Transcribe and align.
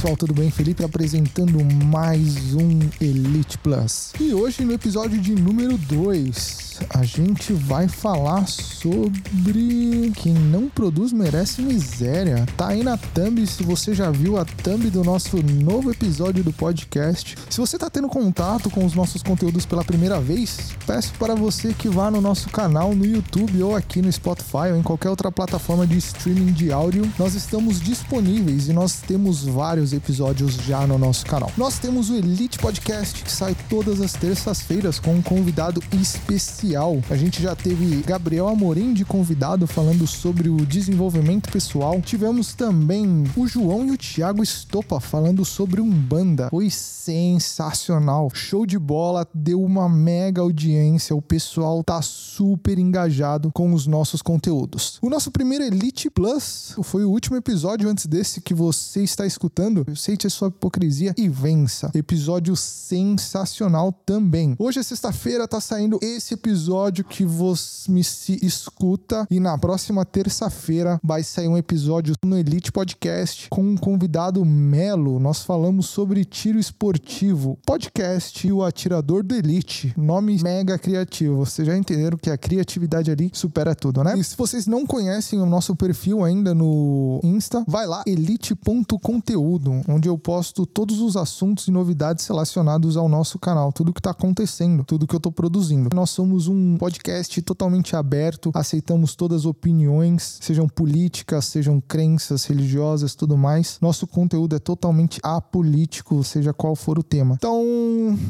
pessoal, 0.00 0.16
tudo 0.16 0.32
bem? 0.32 0.50
Felipe 0.50 0.82
apresentando 0.82 1.62
mais 1.84 2.54
um 2.54 2.78
Elite 2.98 3.58
Plus. 3.58 4.14
E 4.18 4.32
hoje 4.32 4.64
no 4.64 4.72
episódio 4.72 5.20
de 5.20 5.34
número 5.34 5.76
2, 5.76 6.80
a 6.88 7.02
gente 7.02 7.52
vai 7.52 7.86
falar 7.86 8.46
sobre 8.48 10.10
quem 10.16 10.32
não 10.32 10.70
produz 10.70 11.12
merece 11.12 11.60
miséria. 11.60 12.46
Tá 12.56 12.68
aí 12.68 12.82
na 12.82 12.96
thumb, 12.96 13.46
se 13.46 13.62
você 13.62 13.94
já 13.94 14.10
viu 14.10 14.38
a 14.38 14.44
thumb 14.46 14.88
do 14.88 15.04
nosso 15.04 15.36
novo 15.42 15.90
episódio 15.90 16.42
do 16.42 16.52
podcast. 16.52 17.36
Se 17.50 17.60
você 17.60 17.76
tá 17.76 17.90
tendo 17.90 18.08
contato 18.08 18.70
com 18.70 18.86
os 18.86 18.94
nossos 18.94 19.22
conteúdos 19.22 19.66
pela 19.66 19.84
primeira 19.84 20.18
vez, 20.18 20.70
peço 20.86 21.12
para 21.18 21.34
você 21.34 21.74
que 21.74 21.90
vá 21.90 22.10
no 22.10 22.22
nosso 22.22 22.48
canal 22.48 22.94
no 22.94 23.04
YouTube 23.04 23.62
ou 23.62 23.76
aqui 23.76 24.00
no 24.00 24.10
Spotify 24.10 24.70
ou 24.72 24.78
em 24.78 24.82
qualquer 24.82 25.10
outra 25.10 25.30
plataforma 25.30 25.86
de 25.86 25.98
streaming 25.98 26.52
de 26.52 26.72
áudio. 26.72 27.06
Nós 27.18 27.34
estamos 27.34 27.78
disponíveis 27.80 28.68
e 28.68 28.72
nós 28.72 29.00
temos 29.00 29.44
vários 29.44 29.89
episódios 29.92 30.54
já 30.54 30.86
no 30.86 30.98
nosso 30.98 31.26
canal. 31.26 31.52
Nós 31.56 31.78
temos 31.78 32.10
o 32.10 32.16
Elite 32.16 32.58
Podcast 32.58 33.22
que 33.22 33.30
sai 33.30 33.56
todas 33.68 34.00
as 34.00 34.12
terças-feiras 34.12 34.98
com 34.98 35.14
um 35.14 35.22
convidado 35.22 35.82
especial. 35.92 36.98
A 37.10 37.16
gente 37.16 37.42
já 37.42 37.54
teve 37.54 38.02
Gabriel 38.02 38.48
Amorim 38.48 38.92
de 38.92 39.04
convidado 39.04 39.66
falando 39.66 40.06
sobre 40.06 40.48
o 40.48 40.64
desenvolvimento 40.66 41.50
pessoal. 41.50 42.00
Tivemos 42.00 42.54
também 42.54 43.24
o 43.36 43.46
João 43.46 43.86
e 43.86 43.92
o 43.92 43.98
Thiago 43.98 44.42
Estopa 44.42 45.00
falando 45.00 45.44
sobre 45.44 45.80
Umbanda. 45.80 46.48
Foi 46.50 46.68
sensacional. 46.70 48.30
Show 48.32 48.66
de 48.66 48.78
bola, 48.78 49.26
deu 49.34 49.62
uma 49.62 49.88
mega 49.88 50.42
audiência. 50.42 51.16
O 51.16 51.22
pessoal 51.22 51.82
tá 51.82 52.00
super 52.02 52.78
engajado 52.78 53.50
com 53.52 53.72
os 53.72 53.86
nossos 53.86 54.22
conteúdos. 54.22 54.98
O 55.02 55.10
nosso 55.10 55.30
primeiro 55.30 55.64
Elite 55.64 56.10
Plus 56.10 56.74
foi 56.82 57.04
o 57.04 57.10
último 57.10 57.36
episódio 57.36 57.88
antes 57.88 58.06
desse 58.06 58.40
que 58.40 58.54
você 58.54 59.02
está 59.02 59.26
escutando. 59.26 59.79
Aceite 59.90 60.26
a 60.26 60.30
sua 60.30 60.48
hipocrisia 60.48 61.14
e 61.16 61.28
vença. 61.28 61.90
Episódio 61.94 62.56
sensacional 62.56 63.92
também. 63.92 64.54
Hoje 64.58 64.80
é 64.80 64.82
sexta-feira, 64.82 65.48
tá 65.48 65.60
saindo 65.60 65.98
esse 66.02 66.34
episódio 66.34 66.50
episódio 66.50 67.04
que 67.04 67.24
você 67.24 67.90
me 67.90 68.02
se 68.02 68.38
escuta. 68.44 69.26
E 69.30 69.40
na 69.40 69.56
próxima 69.56 70.04
terça-feira 70.04 71.00
vai 71.02 71.22
sair 71.22 71.48
um 71.48 71.56
episódio 71.56 72.14
no 72.24 72.36
Elite 72.36 72.72
Podcast 72.72 73.48
com 73.48 73.62
um 73.62 73.76
convidado 73.76 74.44
Melo. 74.44 75.18
Nós 75.18 75.42
falamos 75.42 75.86
sobre 75.86 76.24
tiro 76.24 76.58
esportivo. 76.58 77.58
Podcast 77.64 78.46
e 78.46 78.52
o 78.52 78.62
Atirador 78.62 79.22
do 79.22 79.34
Elite. 79.34 79.94
Nome 79.96 80.40
mega 80.42 80.78
criativo. 80.78 81.36
Vocês 81.36 81.66
já 81.66 81.76
entenderam 81.76 82.18
que 82.18 82.30
a 82.30 82.38
criatividade 82.38 83.10
ali 83.10 83.30
supera 83.32 83.74
tudo, 83.74 84.02
né? 84.02 84.18
E 84.18 84.24
se 84.24 84.36
vocês 84.36 84.66
não 84.66 84.86
conhecem 84.86 85.40
o 85.40 85.46
nosso 85.46 85.74
perfil 85.76 86.24
ainda 86.24 86.54
no 86.54 87.20
Insta, 87.22 87.64
vai 87.66 87.86
lá, 87.86 88.02
elite.conteúdo, 88.06 89.69
onde 89.88 90.08
eu 90.08 90.18
posto 90.18 90.66
todos 90.66 91.00
os 91.00 91.16
assuntos 91.16 91.68
e 91.68 91.70
novidades 91.70 92.26
relacionados 92.26 92.96
ao 92.96 93.08
nosso 93.08 93.38
canal, 93.38 93.72
tudo 93.72 93.92
que 93.92 94.02
tá 94.02 94.10
acontecendo, 94.10 94.84
tudo 94.84 95.06
que 95.06 95.14
eu 95.14 95.20
tô 95.20 95.30
produzindo. 95.32 95.88
Nós 95.94 96.10
somos 96.10 96.48
um 96.48 96.76
podcast 96.76 97.40
totalmente 97.42 97.96
aberto, 97.96 98.50
aceitamos 98.54 99.14
todas 99.14 99.40
as 99.40 99.46
opiniões, 99.46 100.38
sejam 100.40 100.68
políticas, 100.68 101.46
sejam 101.46 101.80
crenças 101.80 102.44
religiosas, 102.44 103.14
tudo 103.14 103.36
mais. 103.36 103.78
Nosso 103.80 104.06
conteúdo 104.06 104.56
é 104.56 104.58
totalmente 104.58 105.20
apolítico, 105.22 106.22
seja 106.24 106.52
qual 106.52 106.74
for 106.74 106.98
o 106.98 107.02
tema. 107.02 107.34
Então, 107.34 107.64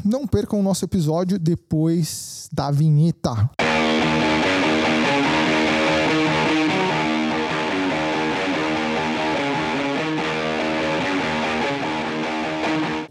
não 0.03 0.27
percam 0.27 0.59
o 0.59 0.63
nosso 0.63 0.85
episódio 0.85 1.39
depois 1.39 2.49
da 2.51 2.71
vinheta. 2.71 3.49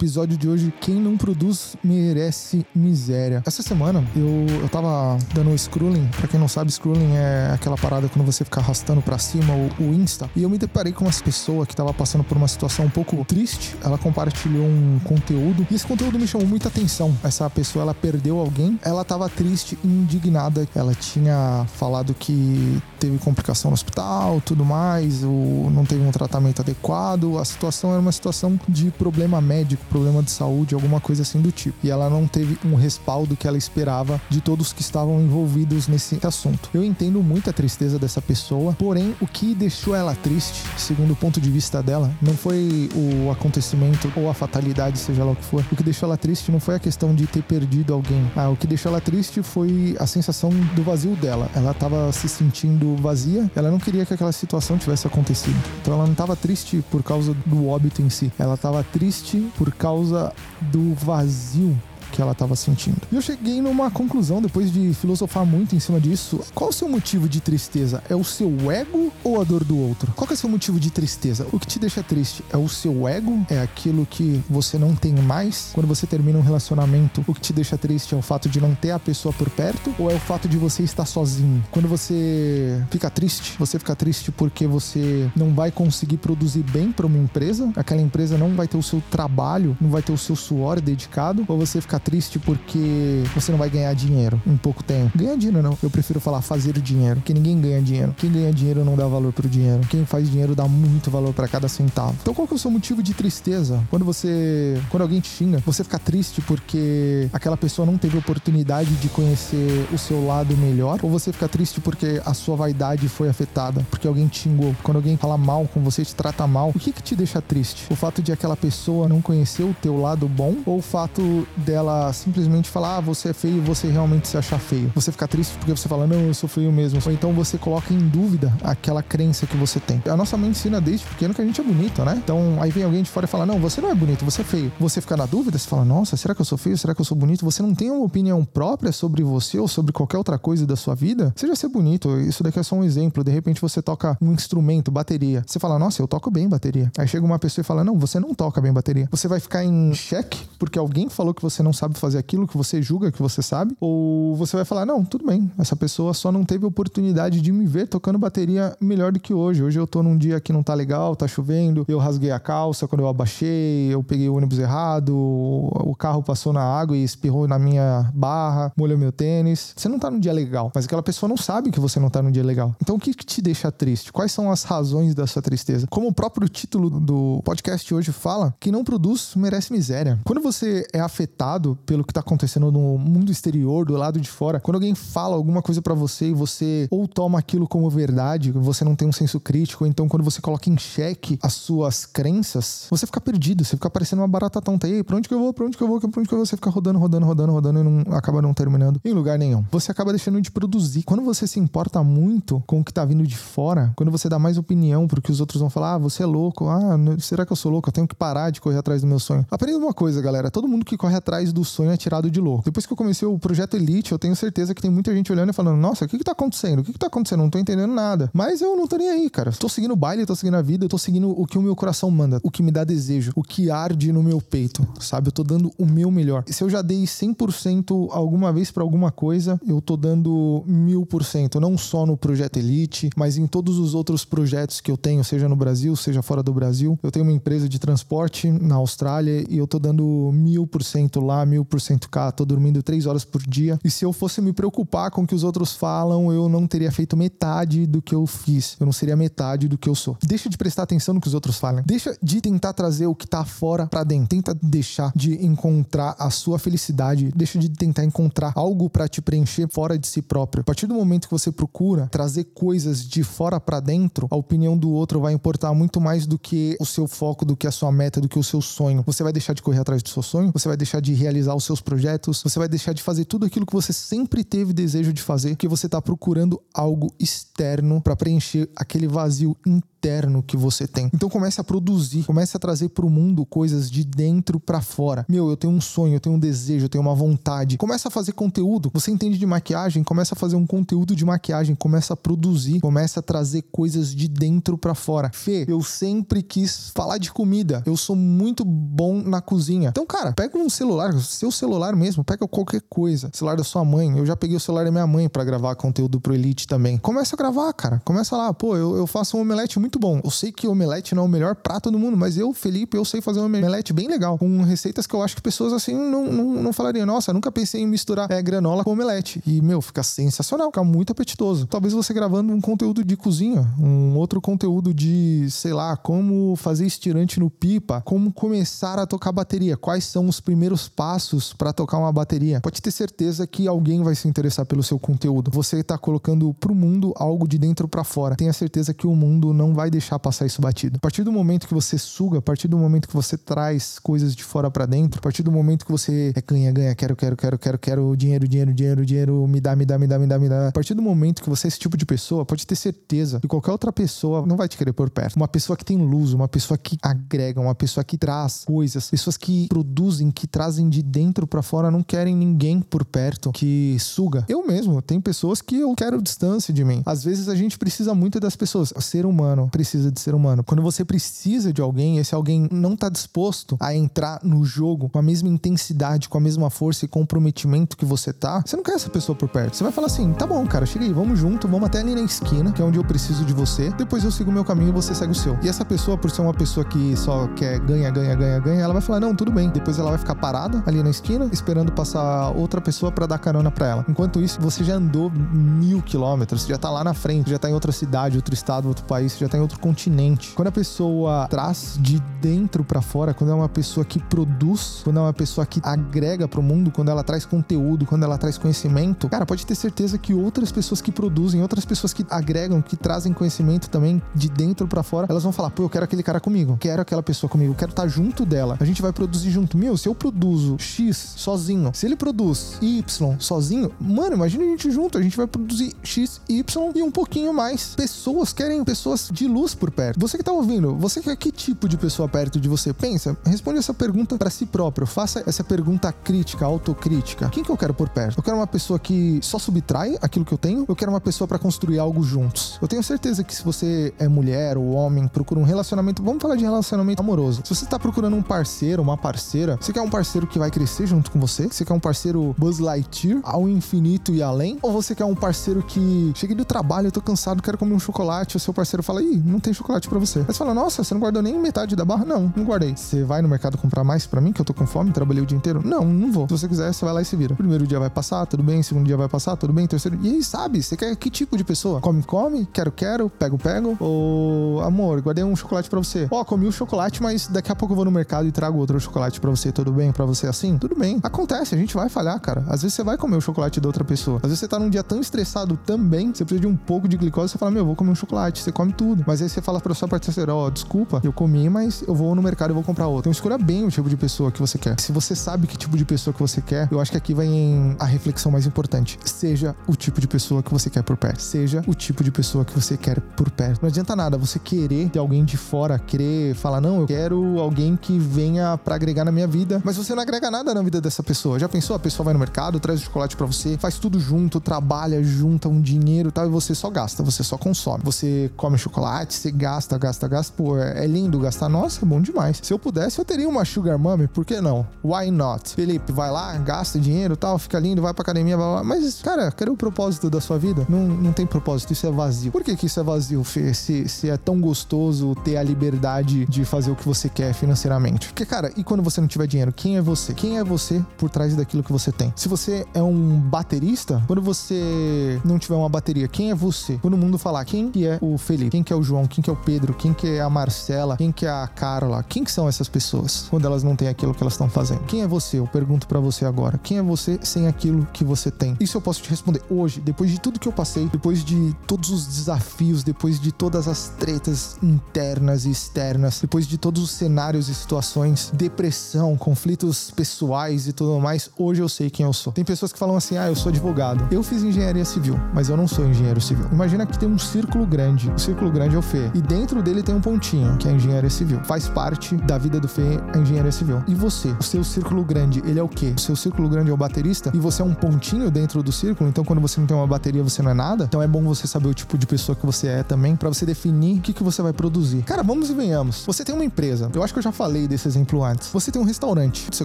Episódio 0.00 0.34
de 0.34 0.49
hoje, 0.49 0.72
quem 0.81 0.94
não 0.94 1.15
produz 1.15 1.77
merece 1.84 2.65
miséria. 2.75 3.43
Essa 3.47 3.62
semana 3.62 4.03
eu, 4.16 4.47
eu 4.62 4.69
tava 4.71 5.19
dando 5.34 5.55
scrolling, 5.59 6.09
pra 6.16 6.27
quem 6.27 6.41
não 6.41 6.49
sabe, 6.49 6.72
scrolling 6.72 7.12
é 7.16 7.50
aquela 7.53 7.77
parada 7.77 8.09
quando 8.09 8.25
você 8.25 8.43
fica 8.43 8.61
arrastando 8.61 9.03
para 9.03 9.19
cima 9.19 9.53
o, 9.53 9.84
o, 9.84 9.93
Insta. 9.93 10.31
E 10.34 10.43
eu 10.43 10.49
me 10.49 10.56
deparei 10.56 10.91
com 10.91 11.05
uma 11.05 11.12
pessoa 11.12 11.66
que 11.66 11.77
tava 11.77 11.93
passando 11.93 12.25
por 12.25 12.34
uma 12.34 12.49
situação 12.49 12.87
um 12.87 12.91
pouco 12.91 13.22
triste. 13.27 13.77
Ela 13.84 13.99
compartilhou 13.99 14.65
um 14.65 14.99
conteúdo 15.05 15.66
e 15.71 15.75
esse 15.75 15.87
conteúdo 15.87 16.19
me 16.19 16.27
chamou 16.27 16.47
muita 16.47 16.69
atenção. 16.69 17.15
Essa 17.22 17.50
pessoa, 17.50 17.82
ela 17.82 17.94
perdeu 17.94 18.38
alguém, 18.38 18.81
ela 18.82 19.05
tava 19.05 19.28
triste 19.28 19.78
e 19.84 19.87
indignada. 19.87 20.67
Ela 20.75 20.94
tinha 20.94 21.67
falado 21.75 22.15
que 22.15 22.81
teve 22.99 23.19
complicação 23.19 23.71
no 23.71 23.75
hospital, 23.75 24.41
tudo 24.41 24.65
mais, 24.65 25.22
ou 25.22 25.71
não 25.71 25.84
teve 25.84 26.00
um 26.03 26.11
tratamento 26.11 26.62
adequado. 26.62 27.37
A 27.37 27.44
situação 27.44 27.91
era 27.91 28.00
uma 28.00 28.12
situação 28.12 28.59
de 28.67 28.91
problema 28.93 29.43
médico 29.43 29.89
problema 29.90 30.22
de 30.22 30.30
saúde, 30.30 30.74
alguma 30.74 31.00
coisa 31.00 31.22
assim 31.22 31.40
do 31.40 31.50
tipo. 31.50 31.76
E 31.82 31.90
ela 31.90 32.08
não 32.08 32.26
teve 32.26 32.56
um 32.64 32.74
respaldo 32.74 33.36
que 33.36 33.46
ela 33.46 33.58
esperava 33.58 34.20
de 34.30 34.40
todos 34.40 34.72
que 34.72 34.80
estavam 34.80 35.20
envolvidos 35.20 35.88
nesse 35.88 36.18
assunto. 36.22 36.70
Eu 36.72 36.84
entendo 36.84 37.22
muito 37.22 37.50
a 37.50 37.52
tristeza 37.52 37.98
dessa 37.98 38.22
pessoa, 38.22 38.74
porém, 38.78 39.14
o 39.20 39.26
que 39.26 39.54
deixou 39.54 39.94
ela 39.94 40.14
triste, 40.14 40.62
segundo 40.78 41.12
o 41.12 41.16
ponto 41.16 41.40
de 41.40 41.50
vista 41.50 41.82
dela, 41.82 42.10
não 42.22 42.34
foi 42.34 42.88
o 42.94 43.30
acontecimento 43.30 44.10
ou 44.16 44.30
a 44.30 44.34
fatalidade, 44.34 44.98
seja 44.98 45.24
lá 45.24 45.32
o 45.32 45.36
que 45.36 45.44
for. 45.44 45.64
O 45.70 45.76
que 45.76 45.82
deixou 45.82 46.06
ela 46.06 46.16
triste 46.16 46.52
não 46.52 46.60
foi 46.60 46.76
a 46.76 46.78
questão 46.78 47.14
de 47.14 47.26
ter 47.26 47.42
perdido 47.42 47.92
alguém. 47.92 48.30
Ah, 48.36 48.48
o 48.48 48.56
que 48.56 48.66
deixou 48.66 48.90
ela 48.90 49.00
triste 49.00 49.42
foi 49.42 49.96
a 49.98 50.06
sensação 50.06 50.50
do 50.74 50.82
vazio 50.82 51.16
dela. 51.16 51.50
Ela 51.54 51.72
estava 51.72 52.12
se 52.12 52.28
sentindo 52.28 52.96
vazia, 52.96 53.50
ela 53.56 53.70
não 53.70 53.78
queria 53.78 54.06
que 54.06 54.14
aquela 54.14 54.32
situação 54.32 54.78
tivesse 54.78 55.06
acontecido. 55.06 55.58
Então 55.80 55.94
ela 55.94 56.04
não 56.04 56.12
estava 56.12 56.36
triste 56.36 56.84
por 56.90 57.02
causa 57.02 57.34
do 57.46 57.68
óbito 57.68 58.02
em 58.02 58.10
si, 58.10 58.32
ela 58.38 58.54
estava 58.54 58.84
triste 58.84 59.44
por 59.56 59.72
causa 59.80 60.32
do 60.60 60.94
vazio 60.94 61.74
que 62.10 62.21
ela 62.21 62.32
estava 62.32 62.56
sentindo. 62.56 62.98
E 63.10 63.16
eu 63.16 63.22
cheguei 63.22 63.60
numa 63.60 63.91
conclusão, 63.91 64.43
depois 64.43 64.72
de 64.72 64.93
filosofar 64.94 65.44
muito 65.44 65.75
em 65.75 65.81
cima 65.81 66.00
disso. 66.00 66.41
Qual 66.54 66.71
o 66.71 66.72
seu 66.72 66.88
motivo 66.88 67.28
de 67.28 67.41
tristeza? 67.41 68.03
É 68.09 68.15
o 68.15 68.25
seu 68.25 68.71
ego 68.71 69.12
ou 69.22 69.41
a 69.41 69.44
dor 69.44 69.65
do 69.65 69.78
outro? 69.78 70.12
Qual 70.16 70.28
é 70.31 70.34
o 70.34 70.37
seu 70.37 70.49
motivo 70.49 70.78
de 70.81 70.91
tristeza? 70.91 71.47
O 71.53 71.59
que 71.59 71.66
te 71.66 71.78
deixa 71.78 72.03
triste? 72.03 72.44
É 72.53 72.56
o 72.56 72.69
seu 72.69 73.09
ego? 73.09 73.44
É 73.49 73.60
aquilo 73.60 74.06
que 74.06 74.43
você 74.49 74.78
não 74.78 74.94
tem 74.94 75.15
mais? 75.15 75.70
Quando 75.72 75.87
você 75.87 76.06
termina 76.06 76.38
um 76.38 76.43
relacionamento, 76.43 77.25
o 77.26 77.34
que 77.34 77.41
te 77.41 77.53
deixa 77.53 77.78
triste 77.78 78.15
é 78.15 78.19
o 78.19 78.22
fato 78.22 78.49
de 78.49 78.60
não 78.60 78.75
ter 78.75 78.91
a 78.91 78.99
pessoa 78.99 79.32
por 79.32 79.49
perto? 79.50 79.94
Ou 79.99 80.10
é 80.10 80.15
o 80.15 80.20
fato 80.20 80.49
de 80.49 80.56
você 80.56 80.82
estar 80.82 81.06
sozinho? 81.06 81.62
Quando 81.70 81.88
você 81.88 82.82
fica 82.91 83.10
triste, 83.10 83.54
você 83.59 83.78
fica 83.78 83.94
triste 83.94 84.32
porque 84.32 84.66
você 84.66 85.31
não 85.37 85.54
vai 85.54 85.70
conseguir 85.70 86.16
produzir 86.16 86.62
bem 86.62 86.91
para 86.91 87.06
uma 87.06 87.19
empresa, 87.19 87.70
aquela 87.76 88.00
empresa 88.00 88.37
não 88.37 88.54
vai 88.54 88.66
ter 88.66 88.76
o 88.76 88.82
seu 88.82 89.03
trabalho, 89.10 89.76
não 89.81 89.91
vai 89.91 90.03
ter 90.03 90.12
o 90.12 90.19
seu 90.19 90.34
suor 90.34 90.81
dedicado, 90.81 91.44
ou 91.47 91.59
você 91.59 91.81
fica 91.81 92.00
triste 92.00 92.38
porque 92.38 93.22
você 93.34 93.53
não 93.53 93.59
vai 93.59 93.71
ganhar 93.71 93.93
dinheiro 93.94 94.41
em 94.47 94.56
pouco 94.56 94.83
tempo. 94.83 95.16
Ganhar 95.16 95.37
dinheiro 95.37 95.62
não. 95.62 95.78
Eu 95.83 95.91
prefiro 95.91 96.21
falar 96.21 96.43
fazer 96.43 96.72
dinheiro, 96.81 97.21
que 97.21 97.33
ninguém 97.33 97.61
ganha 97.61 97.81
dinheiro. 97.81 98.15
Quem 98.16 98.31
ganha 98.31 98.53
dinheiro 98.53 98.84
não 98.84 98.97
dá 98.97 99.06
valor 99.06 99.33
pro 99.33 99.49
dinheiro. 99.49 99.81
Quem 99.88 100.05
faz 100.05 100.31
dinheiro 100.31 100.55
dá 100.55 100.66
muito 100.66 101.11
valor 101.11 101.33
para 101.33 101.47
cada 101.47 101.69
centavo. 101.69 102.16
Então 102.22 102.34
qual 102.34 102.47
que 102.47 102.55
é 102.55 102.56
o 102.56 102.59
seu 102.59 102.71
motivo 102.71 103.03
de 103.03 103.15
tristeza? 103.15 103.83
Quando 103.91 104.05
você, 104.05 104.81
quando 104.88 105.03
alguém 105.03 105.21
te 105.21 105.28
xinga, 105.28 105.59
você 105.65 105.84
fica 105.84 105.99
triste 105.99 106.41
porque 106.41 107.28
aquela 107.33 107.56
pessoa 107.56 107.87
não 107.87 107.99
teve 107.99 108.17
oportunidade 108.17 108.91
de 108.97 109.09
conhecer 109.09 109.87
o 109.93 109.99
seu 109.99 110.27
lado 110.27 110.56
melhor? 110.56 110.99
Ou 111.03 111.11
você 111.11 111.32
fica 111.32 111.49
triste 111.49 111.81
porque 111.81 112.21
a 112.25 112.34
sua 112.34 112.56
vaidade 112.56 113.09
foi 113.09 113.28
afetada, 113.28 113.87
porque 113.91 114.06
alguém 114.06 114.27
te 114.28 114.41
xingou? 114.41 114.75
Quando 114.82 114.97
alguém 114.97 115.17
fala 115.17 115.37
mal 115.37 115.69
com 115.72 115.81
você, 115.81 116.05
te 116.05 116.15
trata 116.15 116.47
mal, 116.47 116.71
o 116.75 116.78
que 116.78 116.93
que 116.93 117.03
te 117.03 117.15
deixa 117.15 117.41
triste? 117.41 117.87
O 117.91 117.97
fato 117.97 118.22
de 118.22 118.32
aquela 118.32 118.56
pessoa 118.56 119.09
não 119.09 119.21
conhecer 119.21 119.62
o 119.62 119.75
teu 119.81 120.00
lado 120.00 120.28
bom 120.28 120.56
ou 120.65 120.78
o 120.78 120.82
fato 120.82 121.47
dela 121.56 121.89
ela 121.90 122.12
simplesmente 122.12 122.70
falar, 122.70 122.98
ah, 122.98 123.00
você 123.00 123.30
é 123.30 123.32
feio 123.32 123.58
e 123.58 123.60
você 123.60 123.88
realmente 123.88 124.28
se 124.28 124.37
achar 124.37 124.58
feio. 124.58 124.90
Você 124.94 125.10
fica 125.10 125.26
triste 125.26 125.56
porque 125.58 125.75
você 125.75 125.88
fala, 125.88 126.06
não, 126.06 126.20
eu 126.20 126.34
sou 126.34 126.48
feio 126.48 126.72
mesmo. 126.72 127.00
Ou 127.04 127.12
então 127.12 127.32
você 127.32 127.58
coloca 127.58 127.92
em 127.92 128.08
dúvida 128.08 128.52
aquela 128.62 129.02
crença 129.02 129.46
que 129.46 129.56
você 129.56 129.81
tem. 129.81 130.02
A 130.08 130.16
nossa 130.16 130.37
mãe 130.37 130.50
ensina 130.50 130.81
desde 130.81 131.04
pequeno 131.06 131.34
que 131.34 131.42
a 131.42 131.44
gente 131.44 131.60
é 131.60 131.64
bonito, 131.64 132.04
né? 132.04 132.14
Então 132.22 132.58
aí 132.60 132.70
vem 132.70 132.84
alguém 132.84 133.02
de 133.02 133.10
fora 133.10 133.26
e 133.26 133.28
fala, 133.28 133.44
não, 133.44 133.58
você 133.58 133.81
não 133.81 133.90
é 133.90 133.94
bonito, 133.94 134.25
você 134.25 134.42
é 134.42 134.44
feio. 134.44 134.72
Você 134.78 135.00
fica 135.00 135.16
na 135.16 135.26
dúvida, 135.26 135.58
você 135.58 135.69
fala, 135.69 135.84
nossa, 135.84 136.16
será 136.16 136.34
que 136.34 136.40
eu 136.40 136.44
sou 136.44 136.56
feio? 136.56 136.78
Será 136.78 136.94
que 136.94 137.00
eu 137.00 137.04
sou 137.04 137.16
bonito? 137.16 137.44
Você 137.44 137.62
não 137.62 137.75
tem 137.75 137.90
uma 137.90 138.04
opinião 138.04 138.44
própria 138.44 138.93
sobre 138.93 139.22
você 139.22 139.58
ou 139.58 139.66
sobre 139.66 139.93
qualquer 139.93 140.19
outra 140.19 140.38
coisa 140.38 140.66
da 140.66 140.76
sua 140.76 140.94
vida? 140.94 141.32
Seja 141.36 141.56
ser 141.56 141.69
bonito, 141.69 142.20
isso 142.20 142.43
daqui 142.43 142.58
é 142.58 142.62
só 142.62 142.76
um 142.76 142.84
exemplo. 142.84 143.25
De 143.25 143.32
repente 143.32 143.60
você 143.60 143.82
toca 143.82 144.16
um 144.20 144.32
instrumento, 144.32 144.90
bateria. 144.90 145.43
Você 145.46 145.58
fala, 145.58 145.78
nossa, 145.78 146.00
eu 146.00 146.08
toco 146.08 146.31
bem 146.31 146.48
bateria. 146.48 146.90
Aí 146.98 147.08
chega 147.08 147.25
uma 147.25 147.38
pessoa 147.38 147.62
e 147.62 147.64
fala, 147.64 147.82
não, 147.82 147.98
você 147.98 148.20
não 148.20 148.34
toca 148.34 148.60
bem 148.60 148.72
bateria. 148.72 149.08
Você 149.10 149.26
vai 149.26 149.40
ficar 149.40 149.64
em 149.64 149.93
xeque 149.94 150.48
porque 150.58 150.78
alguém 150.78 151.08
falou 151.08 151.34
que 151.34 151.43
você 151.43 151.62
não 151.62 151.72
sabe 151.81 151.99
fazer 151.99 152.19
aquilo 152.19 152.47
que 152.47 152.56
você 152.56 152.82
julga 152.82 153.11
que 153.11 153.23
você 153.23 153.43
sabe, 153.43 153.75
ou 153.81 154.37
você 154.37 154.55
vai 154.55 154.65
falar: 154.65 154.85
não, 154.85 155.05
tudo 155.05 155.27
bem, 155.27 155.50
essa 155.59 155.75
pessoa 155.75 156.12
só 156.12 156.31
não 156.31 156.44
teve 156.44 156.67
oportunidade 156.67 157.41
de 157.41 157.50
me 157.50 157.67
ver 157.67 157.88
tocando 157.88 158.19
bateria 158.19 158.77
melhor 158.81 159.12
do 159.12 159.19
que 159.19 159.32
hoje. 159.32 159.62
Hoje 159.62 159.79
eu 159.79 159.87
tô 159.87 160.03
num 160.03 160.17
dia 160.17 160.41
que 160.41 160.53
não 160.53 160.62
tá 160.62 160.75
legal, 160.75 161.17
tá 161.17 161.27
chovendo, 161.27 161.85
eu 161.88 161.99
rasguei 161.99 162.31
a 162.31 162.38
calça 162.38 162.87
quando 162.87 163.00
eu 163.00 163.09
abaixei, 163.09 163.88
eu 163.91 164.03
peguei 164.03 164.29
o 164.29 164.35
ônibus 164.35 164.59
errado, 164.59 165.15
o 165.15 165.94
carro 165.99 166.23
passou 166.23 166.53
na 166.53 166.62
água 166.62 166.97
e 166.97 167.03
espirrou 167.03 167.49
na 167.49 167.59
minha 167.59 168.11
barra, 168.15 168.73
molhou 168.77 168.99
meu 168.99 169.12
tênis. 169.12 169.73
Você 169.77 169.88
não 169.88 169.99
tá 169.99 170.11
num 170.11 170.21
dia 170.21 170.32
legal, 170.32 170.71
mas 170.75 170.85
aquela 170.85 171.03
pessoa 171.03 171.29
não 171.29 171.37
sabe 171.37 171.71
que 171.71 171.81
você 171.81 171.99
não 171.99 172.11
tá 172.11 172.23
num 172.23 172.31
dia 172.31 172.44
legal. 172.44 172.75
Então 172.82 172.97
o 172.97 173.00
que, 173.00 173.15
que 173.15 173.25
te 173.25 173.41
deixa 173.41 173.73
triste? 173.73 174.12
Quais 174.12 174.32
são 174.32 174.50
as 174.50 174.65
razões 174.65 175.15
da 175.15 175.27
sua 175.27 175.41
tristeza? 175.41 175.87
Como 175.88 176.09
o 176.09 176.12
próprio 176.12 176.49
título 176.49 176.91
do 176.91 177.41
podcast 177.44 177.94
hoje 177.94 178.12
fala, 178.12 178.55
quem 178.61 178.73
não 178.73 178.85
produz 178.85 179.32
merece 179.35 179.73
miséria. 179.73 180.19
Quando 180.25 180.43
você 180.43 180.87
é 180.93 181.00
afetado 181.00 181.69
pelo 181.87 182.05
que 182.05 182.12
tá 182.12 182.20
acontecendo 182.20 182.70
no 182.70 182.99
mundo 182.99 183.31
exterior, 183.31 183.87
do 183.87 183.96
lado 183.96 184.20
de 184.20 184.28
fora, 184.28 184.61
quando 184.61 184.76
alguém 184.76 184.94
fala 184.94 185.37
alguma 185.37 185.62
coisa 185.62 185.82
para 185.82 185.94
você 185.94 186.31
e 186.31 186.34
você 186.34 186.88
ou 186.90 187.06
toma 187.06 187.38
aquilo 187.38 187.67
como 187.67 187.88
verdade, 187.90 188.50
você 188.52 188.84
não 188.84 188.94
tem 188.94 189.08
um 189.08 189.12
senso 189.12 189.40
crítico, 189.40 189.87
então 189.87 190.08
quando 190.08 190.22
você 190.22 190.40
coloca 190.40 190.69
em 190.69 190.78
xeque 190.78 191.38
as 191.43 191.55
suas 191.55 192.06
crenças, 192.06 192.87
você 192.90 193.06
fica 193.06 193.20
perdido, 193.20 193.64
você 193.64 193.76
fica 193.76 193.90
parecendo 193.90 194.22
uma 194.22 194.28
barata 194.28 194.61
tonta. 194.61 194.88
E 194.88 194.94
aí, 194.94 195.02
pra 195.02 195.17
onde 195.17 195.28
que 195.28 195.34
eu 195.34 195.38
vou? 195.38 195.52
Pra 195.52 195.67
onde 195.67 195.76
que 195.76 195.82
eu 195.82 195.88
vou? 195.88 196.00
Pra 196.00 196.20
onde 196.20 196.28
que 196.28 196.34
eu 196.34 196.38
vou? 196.38 196.46
Você 196.46 196.56
fica 196.56 196.70
rodando, 196.70 196.99
rodando, 196.99 197.26
rodando, 197.26 197.52
rodando 197.52 197.81
e 197.81 197.82
não, 197.82 198.17
acaba 198.17 198.40
não 198.43 198.55
terminando 198.55 199.00
em 199.05 199.12
lugar 199.12 199.38
nenhum. 199.38 199.64
Você 199.70 199.90
acaba 199.90 200.12
deixando 200.12 200.40
de 200.40 200.50
produzir. 200.50 201.02
Quando 201.02 201.22
você 201.22 201.46
se 201.46 201.58
importa 201.58 202.02
muito 202.02 202.62
com 202.67 202.81
o 202.81 202.84
que 202.84 202.93
tá 202.93 203.05
vindo 203.05 203.26
de 203.26 203.37
fora, 203.37 203.93
quando 203.96 204.11
você 204.11 204.28
dá 204.28 204.38
mais 204.38 204.58
opinião 204.58 205.06
pro 205.06 205.22
que 205.22 205.31
os 205.31 205.40
outros 205.40 205.61
vão 205.61 205.70
falar, 205.70 205.94
ah, 205.94 205.99
você 205.99 206.22
é 206.22 206.26
louco, 206.26 206.69
ah, 206.69 206.96
será 207.19 207.44
que 207.46 207.52
eu 207.52 207.56
sou 207.56 207.70
louco? 207.70 207.88
Eu 207.88 207.93
tenho 207.93 208.06
que 208.06 208.14
parar 208.14 208.50
de 208.50 208.61
correr 208.61 208.78
atrás 208.78 209.00
do 209.02 209.06
meu 209.06 209.19
sonho. 209.19 209.46
Aprenda 209.50 209.78
uma 209.78 209.93
coisa, 209.93 210.20
galera. 210.20 210.50
Todo 210.50 210.69
mundo 210.69 210.84
que 210.84 210.96
corre 210.96 211.17
atrás 211.17 211.50
do 211.52 211.64
sonho 211.64 211.91
é 211.91 211.97
tirado 211.97 212.31
de 212.31 212.41
louco. 212.41 212.64
Depois 212.64 212.87
que 212.87 212.93
eu 212.93 212.97
comecei 212.97 213.26
o 213.26 213.38
projeto 213.38 213.76
Elite, 213.76 214.12
eu 214.12 214.19
tenho 214.19 214.35
certeza 214.37 214.75
que 214.75 214.82
tem 214.82 214.91
muita 214.91 215.14
gente 215.14 215.31
olhando 215.32 215.50
e 215.50 215.52
falando: 215.52 215.79
Nossa, 215.79 216.05
o 216.05 216.08
que 216.08 216.19
que 216.19 216.25
tá 216.25 216.32
acontecendo? 216.32 216.81
O 216.81 216.85
que 216.85 216.93
que 216.93 216.99
tá 216.99 217.06
acontecendo? 217.06 217.41
Não 217.41 217.50
tô 217.50 217.58
entendendo 217.58 217.93
nada. 217.93 218.31
Mas 218.32 218.61
eu 218.61 218.76
não 218.76 218.87
tô 218.87 218.97
nem 218.97 219.11
aí, 219.11 219.31
cara. 219.31 219.52
Tô 219.52 219.69
seguindo 219.69 219.93
o 219.93 219.97
baile, 219.97 220.26
tô 220.26 220.35
seguindo 220.35 220.56
a 220.56 220.62
vida, 220.62 220.88
tô 220.88 220.99
seguindo 220.99 221.31
o 221.31 221.47
que 221.47 221.58
o 221.58 221.62
meu 221.62 221.76
coração 221.76 222.11
manda, 222.11 222.41
o 222.43 222.50
que 222.50 222.62
me 222.62 222.70
dá 222.70 222.85
desejo, 222.85 223.32
o 223.35 223.43
que 223.43 223.70
arde 223.70 224.12
no 224.12 224.23
meu 224.23 224.41
peito, 224.41 224.87
sabe? 225.00 225.29
Eu 225.29 225.32
tô 225.32 225.44
dando 225.44 225.73
o 225.79 225.87
meu 225.87 226.11
melhor. 226.11 226.44
Se 226.47 226.62
eu 226.62 226.70
já 226.70 226.82
dei 226.82 227.05
100% 227.05 228.08
alguma 228.11 228.53
vez 228.53 228.70
para 228.70 228.82
alguma 228.82 229.11
coisa, 229.11 229.61
eu 229.67 229.81
tô 229.81 229.96
dando 229.96 230.62
mil 230.67 231.05
por 231.06 231.25
cento, 231.25 231.61
não 231.61 231.76
só 231.76 232.06
no 232.06 232.17
projeto 232.17 232.58
Elite, 232.58 233.11
mas 233.17 233.37
em 233.37 233.46
todos 233.46 233.79
os 233.79 233.94
outros 233.94 234.25
projetos 234.25 234.81
que 234.81 234.91
eu 234.91 234.96
tenho, 234.96 235.25
seja 235.25 235.49
no 235.49 235.56
Brasil, 235.56 235.94
seja 235.96 236.23
fora 236.23 236.43
do 236.43 236.53
Brasil. 236.53 236.99
Eu 237.03 237.11
tenho 237.11 237.25
uma 237.25 237.32
empresa 237.32 237.69
de 237.69 237.79
transporte 237.79 238.50
na 238.50 238.76
Austrália 238.76 239.44
e 239.49 239.58
eu 239.58 239.67
tô 239.67 239.79
dando 239.79 240.31
mil 240.32 240.67
por 240.67 240.82
cento 240.82 241.20
mil 241.46 241.64
por 241.64 241.81
cento 241.81 242.08
cá, 242.08 242.31
tô 242.31 242.44
dormindo 242.44 242.82
três 242.82 243.06
horas 243.06 243.25
por 243.25 243.42
dia. 243.42 243.78
E 243.84 243.90
se 243.90 244.04
eu 244.04 244.12
fosse 244.12 244.40
me 244.40 244.52
preocupar 244.52 245.10
com 245.10 245.22
o 245.22 245.26
que 245.26 245.34
os 245.34 245.44
outros 245.44 245.75
falam, 245.75 246.32
eu 246.32 246.48
não 246.48 246.66
teria 246.66 246.90
feito 246.92 247.16
metade 247.16 247.87
do 247.87 248.02
que 248.02 248.14
eu 248.14 248.26
fiz. 248.26 248.76
Eu 248.78 248.87
não 248.87 248.92
seria 248.92 249.16
metade 249.16 249.69
do 249.69 249.78
que 249.78 249.88
eu 249.88 249.94
sou. 249.94 250.16
Deixa 250.22 250.48
de 250.48 250.56
prestar 250.56 250.82
atenção 250.82 251.14
no 251.14 251.20
que 251.20 251.28
os 251.28 251.34
outros 251.34 251.58
falam. 251.58 251.82
Deixa 251.87 252.16
de 252.22 252.40
tentar 252.40 252.72
trazer 252.72 253.06
o 253.06 253.14
que 253.14 253.26
tá 253.26 253.44
fora 253.44 253.87
para 253.87 254.04
dentro. 254.04 254.28
Tenta 254.28 254.56
deixar 254.62 255.12
de 255.14 255.44
encontrar 255.44 256.14
a 256.19 256.31
sua 256.31 256.58
felicidade. 256.58 257.32
Deixa 257.34 257.58
de 257.58 257.69
tentar 257.69 258.04
encontrar 258.04 258.52
algo 258.54 258.88
para 258.88 259.08
te 259.08 259.20
preencher 259.20 259.69
fora 259.70 259.98
de 259.98 260.06
si 260.06 260.22
próprio. 260.22 260.62
A 260.62 260.64
partir 260.64 260.86
do 260.86 260.94
momento 260.94 261.26
que 261.26 261.32
você 261.32 261.50
procura 261.50 262.06
trazer 262.08 262.44
coisas 262.44 263.04
de 263.06 263.22
fora 263.22 263.60
para 263.60 263.81
dentro, 263.81 264.26
a 264.31 264.36
opinião 264.36 264.76
do 264.76 264.90
outro 264.90 265.20
vai 265.20 265.32
importar 265.32 265.72
muito 265.75 266.00
mais 266.00 266.26
do 266.26 266.38
que 266.38 266.76
o 266.81 266.86
seu 266.86 267.06
foco, 267.06 267.44
do 267.44 267.56
que 267.56 267.66
a 267.66 267.70
sua 267.70 267.90
meta, 267.90 268.20
do 268.20 268.28
que 268.28 268.38
o 268.38 268.44
seu 268.44 268.60
sonho. 268.60 269.02
Você 269.06 269.22
vai 269.22 269.32
deixar 269.32 269.54
de 269.54 269.62
correr 269.62 269.78
atrás 269.78 270.02
do 270.02 270.08
seu 270.08 270.22
sonho, 270.22 270.50
você 270.52 270.69
vai 270.69 270.76
deixar 270.76 271.00
de 271.00 271.14
realizar 271.14 271.30
os 271.55 271.65
seus 271.65 271.81
projetos, 271.81 272.43
você 272.43 272.59
vai 272.59 272.69
deixar 272.69 272.93
de 272.93 273.03
fazer 273.03 273.25
tudo 273.25 273.47
aquilo 273.47 273.67
que 273.67 273.73
você 273.73 273.93
sempre 273.93 274.44
teve 274.44 274.73
desejo 274.73 275.12
de 275.12 275.23
fazer, 275.23 275.50
porque 275.50 275.69
você 275.69 275.87
está 275.87 276.00
procurando 276.00 276.61
algo 276.75 277.12
externo 277.19 278.00
para 278.00 278.17
preencher 278.17 278.69
aquele 278.77 279.06
vazio 279.06 279.56
interno 279.67 279.89
interno 280.00 280.43
que 280.43 280.56
você 280.56 280.87
tem. 280.87 281.11
Então 281.12 281.29
comece 281.29 281.61
a 281.61 281.64
produzir, 281.64 282.25
comece 282.25 282.56
a 282.56 282.61
trazer 282.61 282.88
para 282.88 283.05
o 283.05 283.11
mundo 283.11 283.44
coisas 283.44 283.91
de 283.91 284.02
dentro 284.02 284.58
para 284.58 284.81
fora. 284.81 285.26
Meu, 285.29 285.50
eu 285.50 285.56
tenho 285.56 285.73
um 285.73 285.81
sonho, 285.81 286.14
eu 286.14 286.20
tenho 286.20 286.37
um 286.37 286.38
desejo, 286.38 286.87
eu 286.87 286.88
tenho 286.88 287.02
uma 287.02 287.14
vontade. 287.14 287.76
Começa 287.76 288.08
a 288.08 288.11
fazer 288.11 288.32
conteúdo. 288.32 288.91
Você 288.94 289.11
entende 289.11 289.37
de 289.37 289.44
maquiagem? 289.44 290.02
Começa 290.02 290.35
a 290.35 290.38
fazer 290.38 290.56
um 290.56 290.67
conteúdo 290.67 291.14
de 291.14 291.25
maquiagem, 291.25 291.75
começa 291.75 292.14
a 292.14 292.17
produzir, 292.17 292.81
começa 292.81 293.20
a 293.20 293.23
trazer 293.23 293.62
coisas 293.70 294.14
de 294.14 294.26
dentro 294.26 294.79
para 294.79 294.94
fora. 294.94 295.31
Fê, 295.35 295.67
eu 295.69 295.82
sempre 295.82 296.43
quis 296.43 296.91
falar 296.94 297.19
de 297.19 297.31
comida. 297.31 297.82
Eu 297.85 297.96
sou 297.96 298.17
muito 298.17 298.64
bom 298.64 299.23
na 299.23 299.43
cozinha. 299.43 299.91
Então, 299.91 300.06
cara, 300.06 300.32
pega 300.32 300.56
um 300.56 300.70
celular, 300.70 301.12
seu 301.20 301.50
celular 301.50 301.94
mesmo, 301.94 302.25
pega 302.25 302.49
qualquer 302.49 302.81
coisa. 302.88 303.31
Celular 303.35 303.56
da 303.56 303.64
sua 303.64 303.85
mãe. 303.85 304.17
Eu 304.17 304.25
já 304.25 304.35
peguei 304.35 304.56
o 304.56 304.61
celular 304.61 304.85
da 304.85 304.91
minha 304.91 305.06
mãe 305.06 305.29
para 305.29 305.44
gravar 305.44 305.75
conteúdo 305.75 306.20
pro 306.20 306.35
Elite 306.35 306.67
também. 306.67 306.96
Começa 306.96 307.37
a 307.37 307.38
gravar, 307.38 307.73
cara. 307.75 308.00
Começa 308.05 308.37
lá, 308.37 308.55
pô, 308.55 308.76
eu, 308.76 308.96
eu 308.96 309.06
faço 309.06 309.37
um 309.37 309.41
omelete 309.41 309.79
muito 309.79 309.89
muito 309.90 309.98
bom. 309.98 310.20
Eu 310.22 310.31
sei 310.31 310.52
que 310.52 310.69
o 310.69 310.70
omelete 310.70 311.16
não 311.16 311.25
é 311.25 311.26
o 311.26 311.28
melhor 311.28 311.56
prato 311.56 311.90
do 311.90 311.98
mundo, 311.98 312.16
mas 312.16 312.38
eu, 312.38 312.52
Felipe, 312.52 312.96
eu 312.96 313.04
sei 313.04 313.20
fazer 313.20 313.40
um 313.40 313.46
omelete 313.46 313.92
bem 313.92 314.06
legal. 314.06 314.38
Com 314.38 314.62
receitas 314.62 315.04
que 315.04 315.14
eu 315.14 315.20
acho 315.20 315.34
que 315.34 315.42
pessoas 315.42 315.72
assim 315.72 315.94
não, 315.94 316.31
não, 316.31 316.62
não 316.62 316.72
falariam. 316.72 317.04
Nossa, 317.04 317.32
nunca 317.32 317.50
pensei 317.50 317.82
em 317.82 317.87
misturar 317.88 318.31
é, 318.31 318.40
granola 318.40 318.84
com 318.84 318.92
omelete. 318.92 319.42
E, 319.44 319.60
meu, 319.60 319.82
fica 319.82 320.04
sensacional, 320.04 320.69
fica 320.69 320.84
muito 320.84 321.10
apetitoso. 321.10 321.66
Talvez 321.66 321.92
você 321.92 322.14
gravando 322.14 322.52
um 322.52 322.60
conteúdo 322.60 323.02
de 323.02 323.16
cozinha, 323.16 323.69
um 323.81 324.16
outro 324.16 324.40
conteúdo 324.40 324.94
de, 324.94 325.48
sei 325.50 325.72
lá, 325.72 325.96
como 325.96 326.54
fazer 326.54 326.86
estirante 326.86 327.40
no 327.40 327.50
pipa, 327.50 328.00
como 328.02 328.32
começar 328.32 328.96
a 328.96 329.06
tocar 329.06 329.32
bateria, 329.32 329.76
quais 329.76 330.04
são 330.04 330.28
os 330.28 330.38
primeiros 330.38 330.88
passos 330.88 331.52
para 331.52 331.72
tocar 331.72 331.98
uma 331.98 332.12
bateria. 332.12 332.60
Pode 332.60 332.81
ter 332.81 332.93
certeza 332.93 333.44
que 333.44 333.66
alguém 333.66 334.04
vai 334.04 334.14
se 334.14 334.28
interessar 334.28 334.64
pelo 334.66 334.84
seu 334.84 335.00
conteúdo. 335.00 335.50
Você 335.50 335.81
está 335.81 335.98
colocando 335.98 336.54
pro 336.54 336.75
mundo 336.75 337.12
algo 337.16 337.48
de 337.48 337.58
dentro 337.58 337.88
para 337.88 338.04
fora. 338.04 338.36
Tenha 338.36 338.52
certeza 338.52 338.94
que 338.94 339.06
o 339.06 339.16
mundo 339.16 339.52
não 339.52 339.75
vai 339.80 339.80
vai 339.81 339.91
deixar 339.91 340.19
passar 340.19 340.44
isso 340.44 340.61
batido. 340.61 340.97
A 340.97 341.00
partir 341.00 341.25
do 341.25 341.32
momento 341.32 341.67
que 341.67 341.73
você 341.73 341.97
suga, 341.97 342.38
a 342.38 342.43
partir 342.43 342.69
do 342.69 342.77
momento 342.77 343.09
que 343.09 343.15
você 343.15 343.38
traz 343.38 343.99
coisas 343.99 344.37
de 344.37 344.44
fora 344.44 344.71
para 344.71 344.85
dentro, 344.85 345.19
a 345.19 345.23
partir 345.23 345.43
do 345.43 345.50
momento 345.50 345.87
que 345.87 345.91
você 345.91 346.32
é 346.37 346.43
ganha, 346.43 346.71
ganha, 346.71 346.94
quero, 346.94 347.17
quero, 347.17 347.35
quero, 347.35 347.59
quero, 347.59 347.79
quero 347.79 348.17
dinheiro, 348.17 348.47
dinheiro, 348.47 348.75
dinheiro, 348.75 349.06
dinheiro, 349.06 349.47
me 349.49 349.59
dá, 349.59 349.75
me 349.75 349.87
dá, 349.87 349.99
me 349.99 350.06
dá, 350.06 350.19
me 350.19 350.27
dá, 350.27 350.38
me 350.38 350.49
dá. 350.50 350.69
A 350.69 350.73
partir 350.73 350.93
do 350.93 351.00
momento 351.00 351.43
que 351.43 351.49
você 351.49 351.67
é 351.67 351.69
esse 351.69 351.79
tipo 351.79 351.97
de 351.97 352.05
pessoa, 352.05 352.44
pode 352.44 352.67
ter 352.67 352.77
certeza 352.77 353.41
que 353.41 353.49
qualquer 353.49 353.73
outra 353.73 353.91
pessoa 353.91 354.44
não 354.44 354.56
vai 354.56 354.69
te 354.69 354.77
querer 354.77 354.93
por 354.93 355.09
perto. 355.09 355.37
Uma 355.37 355.49
pessoa 355.49 355.77
que 355.77 355.85
tem 355.85 355.97
luz, 355.97 356.35
uma 356.35 356.49
pessoa 356.49 356.77
que 356.77 356.99
agrega, 357.00 357.59
uma 357.59 357.75
pessoa 357.75 358.05
que 358.05 358.19
traz 358.19 358.65
coisas, 358.67 359.09
pessoas 359.09 359.38
que 359.38 359.67
produzem, 359.69 360.31
que 360.31 360.47
trazem 360.47 360.91
de 360.91 361.03
dentro 361.03 361.47
para 361.47 361.62
fora, 361.62 361.91
não 361.91 362.03
querem 362.03 362.37
ninguém 362.37 362.82
por 362.82 363.03
perto 363.03 363.50
que 363.53 363.97
suga. 363.99 364.44
Eu 364.47 364.67
mesmo, 364.67 365.00
tem 365.00 365.21
pessoas 365.21 365.62
que 365.62 365.77
eu 365.77 365.94
quero 365.94 366.21
distância 366.21 366.75
de 366.75 366.85
mim. 366.85 367.03
Às 367.06 367.25
vezes 367.25 367.49
a 367.49 367.55
gente 367.55 367.79
precisa 367.79 368.15
muito 368.15 368.38
das 368.38 368.55
pessoas. 368.56 368.93
O 368.94 369.00
ser 369.00 369.25
humano 369.25 369.69
precisa 369.70 370.11
de 370.11 370.20
ser 370.20 370.34
humano. 370.34 370.62
Quando 370.62 370.82
você 370.82 371.05
precisa 371.05 371.72
de 371.72 371.81
alguém, 371.81 372.19
esse 372.19 372.34
alguém 372.34 372.69
não 372.70 372.94
está 372.94 373.08
disposto 373.08 373.76
a 373.81 373.94
entrar 373.94 374.40
no 374.43 374.64
jogo 374.64 375.08
com 375.08 375.19
a 375.19 375.22
mesma 375.22 375.49
intensidade, 375.49 376.28
com 376.28 376.37
a 376.37 376.40
mesma 376.40 376.69
força 376.69 377.05
e 377.05 377.08
comprometimento 377.08 377.96
que 377.96 378.05
você 378.05 378.32
tá, 378.32 378.62
você 378.64 378.76
não 378.76 378.82
quer 378.82 378.93
essa 378.93 379.08
pessoa 379.08 379.37
por 379.37 379.49
perto. 379.49 379.76
Você 379.76 379.84
vai 379.84 379.93
falar 379.93 380.08
assim: 380.08 380.32
tá 380.32 380.46
bom, 380.46 380.67
cara, 380.67 380.84
chega 380.84 381.05
aí, 381.05 381.12
vamos 381.12 381.39
junto, 381.39 381.69
vamos 381.69 381.86
até 381.86 382.00
ali 382.00 382.15
na 382.15 382.22
esquina, 382.22 382.72
que 382.72 382.82
é 382.82 382.84
onde 382.84 382.98
eu 382.98 383.05
preciso 383.05 383.44
de 383.44 383.53
você. 383.53 383.91
Depois 383.91 384.24
eu 384.24 384.31
sigo 384.31 384.50
o 384.50 384.53
meu 384.53 384.65
caminho 384.65 384.89
e 384.89 384.93
você 384.93 385.15
segue 385.15 385.32
o 385.32 385.34
seu. 385.34 385.58
E 385.62 385.69
essa 385.69 385.84
pessoa, 385.84 386.19
por 386.19 386.31
ser 386.31 386.43
uma 386.43 386.55
pessoa 386.55 386.84
que 386.84 387.17
só 387.17 387.46
quer 387.48 387.79
ganha, 387.81 388.10
ganha, 388.10 388.34
ganha, 388.34 388.58
ganha, 388.58 388.81
ela 388.82 388.93
vai 388.93 389.03
falar: 389.03 389.20
não, 389.20 389.34
tudo 389.34 389.50
bem. 389.50 389.70
Depois 389.70 389.98
ela 389.98 390.10
vai 390.10 390.19
ficar 390.19 390.34
parada 390.34 390.82
ali 390.86 391.03
na 391.03 391.10
esquina, 391.10 391.48
esperando 391.53 391.93
passar 391.93 392.50
outra 392.50 392.81
pessoa 392.81 393.12
para 393.12 393.27
dar 393.27 393.39
carona 393.39 393.70
para 393.70 393.86
ela. 393.86 394.05
Enquanto 394.08 394.41
isso, 394.41 394.60
você 394.60 394.82
já 394.82 394.94
andou 394.94 395.31
mil 395.31 396.03
quilômetros, 396.03 396.67
já 396.67 396.79
tá 396.79 396.91
lá 396.91 397.05
na 397.05 397.15
frente, 397.15 397.50
já 397.50 397.58
tá 397.58 397.69
em 397.69 397.72
outra 397.72 397.93
cidade, 397.93 398.36
outro 398.36 398.55
estado, 398.55 398.89
outro 398.89 399.05
país, 399.05 399.36
já 399.39 399.48
tá 399.48 399.58
em 399.58 399.59
outro 399.60 399.79
continente. 399.79 400.52
Quando 400.55 400.69
a 400.69 400.72
pessoa 400.72 401.46
traz 401.48 401.98
de 402.00 402.20
dentro 402.40 402.84
para 402.84 403.00
fora, 403.00 403.34
quando 403.34 403.50
é 403.50 403.55
uma 403.55 403.69
pessoa 403.69 404.05
que 404.05 404.19
produz, 404.19 405.00
quando 405.05 405.19
é 405.19 405.22
uma 405.22 405.32
pessoa 405.32 405.67
que 405.67 405.81
agrega 405.82 406.48
para 406.48 406.60
o 406.60 406.62
mundo, 406.62 406.90
quando 406.90 407.10
ela 407.10 407.22
traz 407.22 407.44
conteúdo, 407.44 408.06
quando 408.06 408.24
ela 408.24 408.38
traz 408.38 408.56
conhecimento, 408.56 409.29
cara, 409.29 409.44
pode 409.44 409.67
ter 409.67 409.74
certeza 409.74 410.19
que 410.19 410.34
outras 410.34 410.72
pessoas 410.72 411.00
que 411.00 411.12
produzem, 411.12 411.62
outras 411.62 411.84
pessoas 411.84 412.12
que 412.12 412.24
agregam, 412.31 412.81
que 412.81 412.96
trazem 412.96 413.32
conhecimento 413.32 413.88
também 413.90 414.22
de 414.34 414.48
dentro 414.48 414.86
para 414.86 415.02
fora, 415.02 415.26
elas 415.29 415.43
vão 415.43 415.52
falar: 415.52 415.70
pô, 415.70 415.84
eu 415.84 415.90
quero 415.90 416.05
aquele 416.05 416.22
cara 416.22 416.40
comigo, 416.40 416.76
quero 416.79 417.02
aquela 417.02 417.22
pessoa 417.22 417.50
comigo, 417.50 417.74
quero 417.74 417.90
estar 417.90 418.02
tá 418.02 418.08
junto 418.08 418.44
dela. 418.44 418.76
A 418.81 418.84
gente 418.84 419.02
vai 419.02 419.12
produzir 419.12 419.50
junto. 419.50 419.76
Meu, 419.76 419.96
se 419.96 420.08
eu 420.08 420.14
produzo 420.14 420.76
X 420.79 421.34
sozinho, 421.36 421.90
se 421.94 422.06
ele 422.06 422.17
produz 422.17 422.79
Y 422.81 423.36
sozinho, 423.38 423.90
mano, 424.00 424.34
imagina 424.34 424.64
a 424.64 424.67
gente 424.69 424.90
junto, 424.90 425.19
a 425.19 425.22
gente 425.22 425.36
vai 425.36 425.46
produzir 425.46 425.94
X, 426.02 426.40
Y 426.48 426.93
e 426.94 427.02
um 427.02 427.10
pouquinho 427.10 427.52
mais. 427.52 427.94
Pessoas 427.94 428.52
querem 428.52 428.82
pessoas 428.84 429.29
de 429.32 429.46
luz 429.50 429.74
por 429.74 429.90
perto. 429.90 430.20
Você 430.20 430.38
que 430.38 430.44
tá 430.44 430.52
ouvindo, 430.52 430.94
você 430.96 431.20
quer 431.20 431.36
que 431.36 431.50
tipo 431.50 431.88
de 431.88 431.96
pessoa 431.96 432.28
perto 432.28 432.60
de 432.60 432.69
você? 432.69 432.92
Pensa, 432.92 433.36
responde 433.44 433.78
essa 433.78 433.92
pergunta 433.92 434.36
para 434.36 434.50
si 434.50 434.66
próprio. 434.66 435.06
Faça 435.06 435.42
essa 435.46 435.64
pergunta 435.64 436.12
crítica, 436.12 436.64
autocrítica. 436.64 437.48
Quem 437.48 437.62
que 437.62 437.70
eu 437.70 437.76
quero 437.76 437.94
por 437.94 438.08
perto? 438.08 438.38
Eu 438.38 438.42
quero 438.42 438.56
uma 438.56 438.66
pessoa 438.66 438.98
que 438.98 439.40
só 439.42 439.58
subtrai 439.58 440.16
aquilo 440.20 440.44
que 440.44 440.52
eu 440.52 440.58
tenho? 440.58 440.84
Eu 440.88 440.96
quero 440.96 441.10
uma 441.10 441.20
pessoa 441.20 441.46
para 441.48 441.58
construir 441.58 441.98
algo 441.98 442.22
juntos. 442.22 442.78
Eu 442.80 442.88
tenho 442.88 443.02
certeza 443.02 443.42
que 443.42 443.54
se 443.54 443.62
você 443.64 444.14
é 444.19 444.28
mulher 444.28 444.76
ou 444.76 444.92
homem, 444.92 445.26
procura 445.28 445.60
um 445.60 445.64
relacionamento, 445.64 446.22
vamos 446.22 446.40
falar 446.40 446.56
de 446.56 446.64
relacionamento 446.64 447.22
amoroso. 447.22 447.62
Se 447.64 447.74
você 447.74 447.86
tá 447.86 447.98
procurando 447.98 448.36
um 448.36 448.42
parceiro, 448.42 449.02
uma 449.02 449.16
parceira, 449.16 449.76
você 449.80 449.92
quer 449.92 450.00
um 450.00 450.10
parceiro 450.10 450.46
que 450.46 450.58
vai 450.58 450.70
crescer 450.70 451.06
junto 451.06 451.30
com 451.30 451.40
você? 451.40 451.66
Você 451.66 451.84
quer 451.84 451.92
um 451.92 452.00
parceiro 452.00 452.54
Buzz 452.58 452.78
Lightyear 452.78 453.40
ao 453.42 453.69
infinito 453.69 454.32
e 454.32 454.42
além? 454.42 454.78
Ou 454.82 454.92
você 454.92 455.14
quer 455.14 455.24
um 455.24 455.34
parceiro 455.34 455.82
que 455.82 456.32
cheguei 456.34 456.54
do 456.54 456.64
trabalho, 456.64 457.08
eu 457.08 457.12
tô 457.12 457.20
cansado, 457.20 457.62
quero 457.62 457.78
comer 457.78 457.94
um 457.94 457.98
chocolate, 457.98 458.56
o 458.56 458.60
seu 458.60 458.72
parceiro 458.72 459.02
fala: 459.02 459.22
"Ih, 459.22 459.40
não 459.44 459.61
tem 459.61 459.73
chocolate 459.73 460.09
para 460.09 460.19
você". 460.19 460.41
Aí 460.41 460.44
você 460.47 460.55
fala: 460.55 460.75
"Nossa, 460.75 461.03
você 461.03 461.15
não 461.15 461.20
guardou 461.20 461.43
nem 461.43 461.59
metade 461.59 461.97
da 461.97 462.05
barra?" 462.05 462.25
Não, 462.25 462.53
não 462.55 462.65
guardei. 462.65 462.94
Você 462.97 463.25
vai 463.25 463.43
no 463.43 463.49
mercado 463.49 463.77
comprar 463.79 464.05
mais 464.05 464.27
para 464.27 464.41
mim 464.41 464.53
que 464.53 464.61
eu 464.61 464.65
tô 464.65 464.75
com 464.75 464.87
fome, 464.87 465.11
trabalhei 465.11 465.43
o 465.43 465.47
dia 465.47 465.56
inteiro? 465.56 465.82
Não, 465.85 466.05
não 466.05 466.31
vou. 466.31 466.47
Se 466.49 466.59
você 466.59 466.69
quiser, 466.69 466.93
você 466.93 467.05
vai 467.05 467.15
lá 467.15 467.23
e 467.23 467.25
se 467.25 467.37
vira. 467.37 467.55
Primeiro 467.55 467.87
dia 467.87 467.99
vai 467.99 468.11
passar, 468.11 468.47
tudo 468.47 468.63
bem, 468.63 468.82
segundo 468.82 469.06
dia 469.06 469.17
vai 469.17 469.29
passar, 469.29 469.56
tudo 469.56 469.73
bem, 469.73 469.87
terceiro. 469.87 470.19
E 470.23 470.29
aí, 470.29 470.43
sabe? 470.43 470.82
Você 470.82 470.97
quer 470.97 471.15
que 471.17 471.31
tipo 471.31 471.56
de 471.56 471.65
pessoa? 471.65 472.01
Come, 472.01 472.23
come, 472.23 472.69
quero, 472.73 472.93
quero, 472.93 473.31
pego, 473.31 473.59
pego. 473.59 473.97
Ou, 474.01 474.81
amor, 474.81 475.20
guardei 475.20 475.44
um 475.44 475.55
chocolate 475.56 475.89
para 475.89 475.99
você. 475.99 476.29
Ó, 476.31 476.41
oh, 476.41 476.44
comi 476.44 476.67
o 476.67 476.73
chocolate, 476.73 477.23
mas 477.23 477.47
daqui 477.47 477.70
a 477.70 477.75
pouco 477.75 477.93
eu 477.93 477.97
vou 477.97 478.05
no 478.05 478.11
mercado 478.11 478.47
e 478.47 478.53
trago 478.53 478.79
outro 478.79 478.99
chocolate 479.01 479.41
para 479.41 479.51
você. 479.51 479.73
Tudo 479.73 479.93
bem 479.93 480.13
para 480.13 480.25
você 480.25 480.47
assim? 480.47 480.79
Tudo 480.79 480.94
bem. 480.97 481.19
Acontece, 481.23 481.75
a 481.75 481.79
gente 481.79 481.94
vai 481.94 482.09
falhar, 482.09 482.39
cara. 482.41 482.65
Às 482.69 482.82
vezes 482.82 482.94
você 482.94 483.03
vai 483.03 483.17
comer 483.17 483.37
o 483.37 483.41
chocolate 483.41 483.81
da 483.81 483.89
outra 483.89 484.05
pessoa. 484.05 484.39
Às 484.39 484.43
vezes 484.44 484.59
você 484.61 484.69
tá 484.69 484.79
num 484.79 484.91
dia 484.91 485.03
tão 485.03 485.20
estressado 485.20 485.79
também, 485.85 486.35
você 486.35 486.44
precisa 486.44 486.61
de 486.61 486.67
um 486.67 486.77
pouco 486.77 487.09
de 487.09 487.17
glicose, 487.17 487.53
você 487.53 487.59
fala, 487.59 487.70
meu, 487.70 487.82
eu 487.82 487.87
vou 487.87 487.97
comer 487.97 488.11
um 488.11 488.15
chocolate. 488.15 488.63
Você 488.63 488.73
come 488.73 488.93
tudo. 488.93 489.19
Mas 489.27 489.43
aí 489.43 489.48
você 489.48 489.60
fala 489.60 489.81
pra 489.81 489.94
sua 489.94 490.08
parceira, 490.08 490.55
ó, 490.55 490.67
oh, 490.67 490.70
desculpa, 490.70 491.20
eu 491.24 491.32
comi, 491.32 491.69
mas 491.69 492.03
eu 492.06 492.15
vou 492.15 492.34
no 492.34 492.43
mercado 492.43 492.70
e 492.70 492.74
vou 492.74 492.82
comprar 492.82 493.06
outro. 493.06 493.20
Então 493.20 493.32
escolha 493.32 493.58
bem 493.58 493.84
o 493.84 493.91
tipo 493.91 494.08
de 494.08 494.17
pessoa 494.17 494.50
que 494.50 494.60
você 494.60 494.79
quer. 494.79 494.98
Se 495.00 495.12
você 495.12 495.34
sabe 495.34 495.67
que 495.67 495.77
tipo 495.77 495.96
de 495.96 496.05
pessoa 496.05 496.34
que 496.34 496.41
você 496.41 496.60
quer, 496.60 496.89
eu 496.91 497.00
acho 497.00 497.10
que 497.10 497.17
aqui 497.17 497.34
vem 497.34 497.96
a 497.98 498.05
reflexão 498.05 498.53
mais 498.53 498.67
importante. 498.67 499.19
Seja 499.24 499.74
o 499.86 499.94
tipo 499.94 500.20
de 500.20 500.29
pessoa 500.29 500.62
que 500.62 500.70
você 500.70 500.91
quer 500.91 501.03
por 501.03 501.17
perto. 501.17 501.41
Seja 501.41 501.82
o 501.86 501.94
tipo 501.94 502.22
de 502.22 502.31
pessoa 502.31 502.65
que 502.65 502.72
você 502.72 502.96
quer 502.96 503.20
por 503.20 503.50
perto. 503.50 503.82
Não 503.82 503.89
adianta 503.89 504.15
nada 504.15 504.36
você 504.36 504.58
querer 504.58 505.08
ter 505.10 505.19
alguém 505.19 505.44
de 505.44 505.56
fora, 505.56 505.98
querer 505.98 506.55
falar, 506.55 506.81
não, 506.81 507.00
eu 507.00 507.06
quero 507.06 507.58
alguém 507.60 507.96
que 507.96 508.19
venha 508.19 508.79
para 508.79 508.94
agregar 508.94 509.24
na 509.24 509.32
minha 509.32 509.46
vida, 509.46 509.81
mas 509.84 509.96
você 509.96 510.15
não 510.15 510.22
agrega 510.22 510.50
nada 510.50 510.74
na 510.74 510.82
vida 510.82 511.00
dessa 511.00 511.22
pessoa. 511.22 511.58
Já 511.58 511.69
pensou? 511.69 511.96
A 511.96 511.98
pessoa 511.98 512.24
vai 512.24 512.35
no 512.35 512.40
mercado, 512.40 512.79
traz 512.81 513.00
o 513.00 513.05
chocolate 513.05 513.37
para 513.37 513.46
você, 513.46 513.77
faz 513.79 513.98
tudo 513.98 514.18
junto, 514.18 514.61
trabalha, 514.61 515.22
junta 515.22 515.68
um 515.68 515.81
dinheiro 515.81 516.29
e 516.29 516.33
tal, 516.33 516.46
e 516.46 516.50
você 516.50 516.74
só 516.74 516.90
gasta, 516.90 517.22
você 517.22 517.42
só 517.42 517.57
consome. 517.57 518.03
Você 518.05 518.50
come 518.57 518.79
chocolate, 518.79 519.10
você 519.29 519.50
gasta, 519.50 519.98
gasta, 519.98 520.29
gasta. 520.29 520.55
Pô, 520.57 520.79
é 520.79 521.07
lindo 521.07 521.38
gastar. 521.38 521.68
Nossa, 521.68 522.05
é 522.05 522.07
bom 522.07 522.20
demais. 522.20 522.61
Se 522.62 522.72
eu 522.72 522.79
pudesse, 522.79 523.18
eu 523.18 523.24
teria 523.24 523.48
uma 523.48 523.64
Sugar 523.64 523.98
Mommy, 523.98 524.26
por 524.26 524.44
que 524.44 524.61
não? 524.61 524.87
Why 525.05 525.31
not? 525.31 525.74
Felipe, 525.74 526.12
vai 526.12 526.31
lá, 526.31 526.57
gasta 526.59 526.98
dinheiro 526.98 527.37
tal, 527.37 527.59
fica 527.59 527.79
lindo, 527.79 528.02
vai 528.02 528.12
pra 528.12 528.22
academia, 528.22 528.57
blá, 528.57 528.74
blá. 528.74 528.85
mas, 528.85 529.20
cara, 529.22 529.50
cadê 529.50 529.70
o 529.70 529.76
propósito 529.76 530.31
da 530.31 530.40
sua 530.40 530.59
vida? 530.59 530.87
Não, 530.88 531.00
não 531.00 531.33
tem 531.33 531.46
propósito, 531.46 531.92
isso 531.92 532.07
é 532.07 532.11
vazio. 532.11 532.52
Por 532.52 532.62
que, 532.62 532.76
que 532.76 532.87
isso 532.87 533.00
é 533.00 533.02
vazio, 533.02 533.42
Fê? 533.44 533.72
Se, 533.74 534.09
se 534.09 534.29
é 534.29 534.37
tão 534.37 534.61
gostoso 534.61 535.35
ter 535.44 535.57
a 535.57 535.62
liberdade 535.62 536.46
de 536.46 536.64
fazer 536.64 536.90
o 536.90 536.96
que 536.96 537.07
você 537.07 537.29
quer 537.29 537.52
financeiramente. 537.55 538.29
Porque, 538.29 538.44
cara, 538.44 538.72
e 538.76 538.85
quando 538.85 539.02
você 539.02 539.20
não 539.20 539.29
tiver 539.29 539.46
dinheiro, 539.46 539.72
quem 539.72 539.96
é 539.96 540.02
você? 540.02 540.35
Quem 540.35 540.59
é 540.59 540.64
você 540.64 541.02
por 541.16 541.31
trás 541.31 541.55
daquilo 541.57 541.83
que 541.83 541.92
você 541.92 542.12
tem? 542.12 542.33
Se 542.37 542.48
você 542.48 542.87
é 542.94 543.02
um 543.02 543.38
baterista, 543.40 544.22
quando 544.26 544.42
você 544.42 545.40
não 545.44 545.59
tiver 545.59 545.74
uma 545.74 545.88
bateria, 545.88 546.29
quem 546.29 546.50
é 546.50 546.55
você? 546.55 546.98
Quando 547.00 547.14
o 547.14 547.18
mundo 547.18 547.38
falar 547.38 547.64
quem 547.64 547.90
que 547.90 548.07
é 548.07 548.18
o 548.20 548.37
Felipe, 548.38 548.70
quem 548.70 548.83
que 548.83 548.92
é 548.92 548.96
o 548.96 548.99
João, 549.02 549.26
quem 549.26 549.42
que 549.42 549.50
é 549.50 549.52
o 549.52 549.57
Pedro, 549.57 549.94
quem 549.94 550.12
que 550.12 550.26
é 550.26 550.40
a 550.40 550.50
Marcela, 550.50 551.16
quem 551.16 551.33
que 551.33 551.46
é 551.46 551.50
a 551.50 551.66
Carla, 551.66 552.22
quem 552.22 552.44
que 552.44 552.50
são 552.50 552.68
essas 552.68 552.88
pessoas 552.88 553.46
quando 553.50 553.64
elas 553.64 553.83
não 553.83 553.96
têm 553.96 554.09
aquilo 554.09 554.35
que 554.35 554.42
elas 554.42 554.54
estão 554.54 554.68
fazendo? 554.68 555.00
Quem 555.04 555.22
é 555.22 555.26
você? 555.26 555.59
Eu 555.59 555.66
pergunto 555.66 556.07
para 556.07 556.20
você 556.20 556.44
agora. 556.44 556.78
Quem 556.78 556.98
é 556.98 557.02
você 557.02 557.38
sem 557.42 557.66
aquilo 557.66 558.07
que 558.12 558.24
você 558.24 558.50
tem? 558.50 558.76
Isso 558.80 558.96
eu 558.96 559.00
posso 559.00 559.22
te 559.22 559.30
responder 559.30 559.62
hoje, 559.70 560.00
depois 560.00 560.30
de 560.30 560.40
tudo 560.40 560.59
que 560.59 560.68
eu 560.68 560.72
passei, 560.72 561.09
depois 561.09 561.44
de 561.44 561.74
todos 561.87 562.11
os 562.11 562.26
desafios, 562.26 563.02
depois 563.02 563.40
de 563.40 563.52
todas 563.52 563.88
as 563.88 564.09
tretas 564.18 564.76
internas 564.83 565.64
e 565.64 565.70
externas, 565.70 566.40
depois 566.40 566.66
de 566.66 566.78
todos 566.78 567.02
os 567.02 567.11
cenários 567.11 567.68
e 567.68 567.74
situações, 567.74 568.50
depressão, 568.54 569.37
conflitos 569.37 570.11
pessoais 570.11 570.87
e 570.88 570.92
tudo 570.92 571.18
mais, 571.20 571.50
hoje 571.57 571.83
eu 571.83 571.88
sei 571.88 572.11
quem 572.11 572.26
eu 572.26 572.33
sou. 572.33 572.52
Tem 572.52 572.64
pessoas 572.64 572.92
que 572.92 572.98
falam 572.98 573.16
assim: 573.16 573.37
"Ah, 573.37 573.48
eu 573.48 573.57
sou 573.57 573.70
advogado". 573.70 574.26
Eu 574.30 574.42
fiz 574.42 574.62
engenharia 574.62 575.04
civil, 575.04 575.38
mas 575.54 575.68
eu 575.68 575.76
não 575.76 575.88
sou 575.88 576.07
engenheiro 576.07 576.40
civil. 576.40 576.66
Imagina 576.72 577.07
que 577.07 577.18
tem 577.18 577.28
um 577.28 577.38
círculo 577.38 577.87
grande. 577.87 578.30
O 578.30 578.38
círculo 578.38 578.70
grande 578.70 578.89
o 578.97 579.03
Fê, 579.03 579.31
e 579.35 579.40
dentro 579.40 579.83
dele 579.83 580.03
tem 580.03 580.14
um 580.14 580.20
pontinho, 580.20 580.77
que 580.77 580.88
é 580.88 580.90
a 580.90 580.94
engenharia 580.94 581.31
civil. 581.31 581.61
Faz 581.64 581.88
parte 581.88 582.37
da 582.37 582.59
vida 582.59 582.81
do 582.81 582.88
Fê 582.88 583.20
a 583.35 583.38
engenharia 583.38 583.73
civil. 583.73 584.03
E 584.07 584.14
você, 584.14 584.49
o 584.59 584.62
seu 584.62 584.85
círculo 584.85 585.25
grande, 585.25 585.62
ele 585.64 585.79
é 585.79 585.83
o 585.83 585.88
quê? 585.88 586.12
O 586.16 586.20
seu 586.20 586.37
círculo 586.37 586.68
grande 586.68 586.90
é 586.90 586.94
o 586.94 586.97
baterista 586.97 587.51
e 587.55 587.59
você 587.59 587.83
é 587.83 587.85
um 587.85 587.94
pontinho 587.94 588.51
dentro 588.51 588.83
do 588.83 588.92
círculo, 588.92 589.29
então 589.29 589.44
quando 589.44 589.61
você 589.61 589.81
não 589.81 589.87
tem 589.87 589.97
uma 589.97 590.07
bateria, 590.07 590.42
você 590.42 590.62
não 590.62 590.70
é 590.70 590.75
nada. 590.75 591.05
Então 591.05 591.23
é 591.23 591.27
bom 591.27 591.42
você 591.42 591.66
saber 591.66 591.88
o 591.88 591.94
tipo 591.94 592.16
de 592.18 592.27
pessoa 592.27 592.57
que 592.57 592.64
você 592.64 592.88
é 592.88 593.03
também, 593.03 593.37
para 593.37 593.49
você 593.49 593.64
definir 593.64 594.18
o 594.18 594.20
que, 594.20 594.33
que 594.33 594.42
você 594.42 594.62
vai 594.62 594.73
produzir. 594.73 595.23
Cara, 595.23 595.42
vamos 595.42 595.70
e 595.70 595.75
venhamos. 595.75 596.25
Você 596.27 596.44
tem 596.44 596.55
uma 596.55 596.64
empresa, 596.64 597.11
eu 597.14 597.23
acho 597.23 597.33
que 597.33 597.38
eu 597.38 597.42
já 597.42 597.53
falei 597.53 597.87
desse 597.87 598.09
exemplo 598.09 598.44
antes. 598.44 598.70
Você 598.73 598.90
tem 598.90 599.01
um 599.01 599.05
restaurante, 599.05 599.66
você 599.70 599.85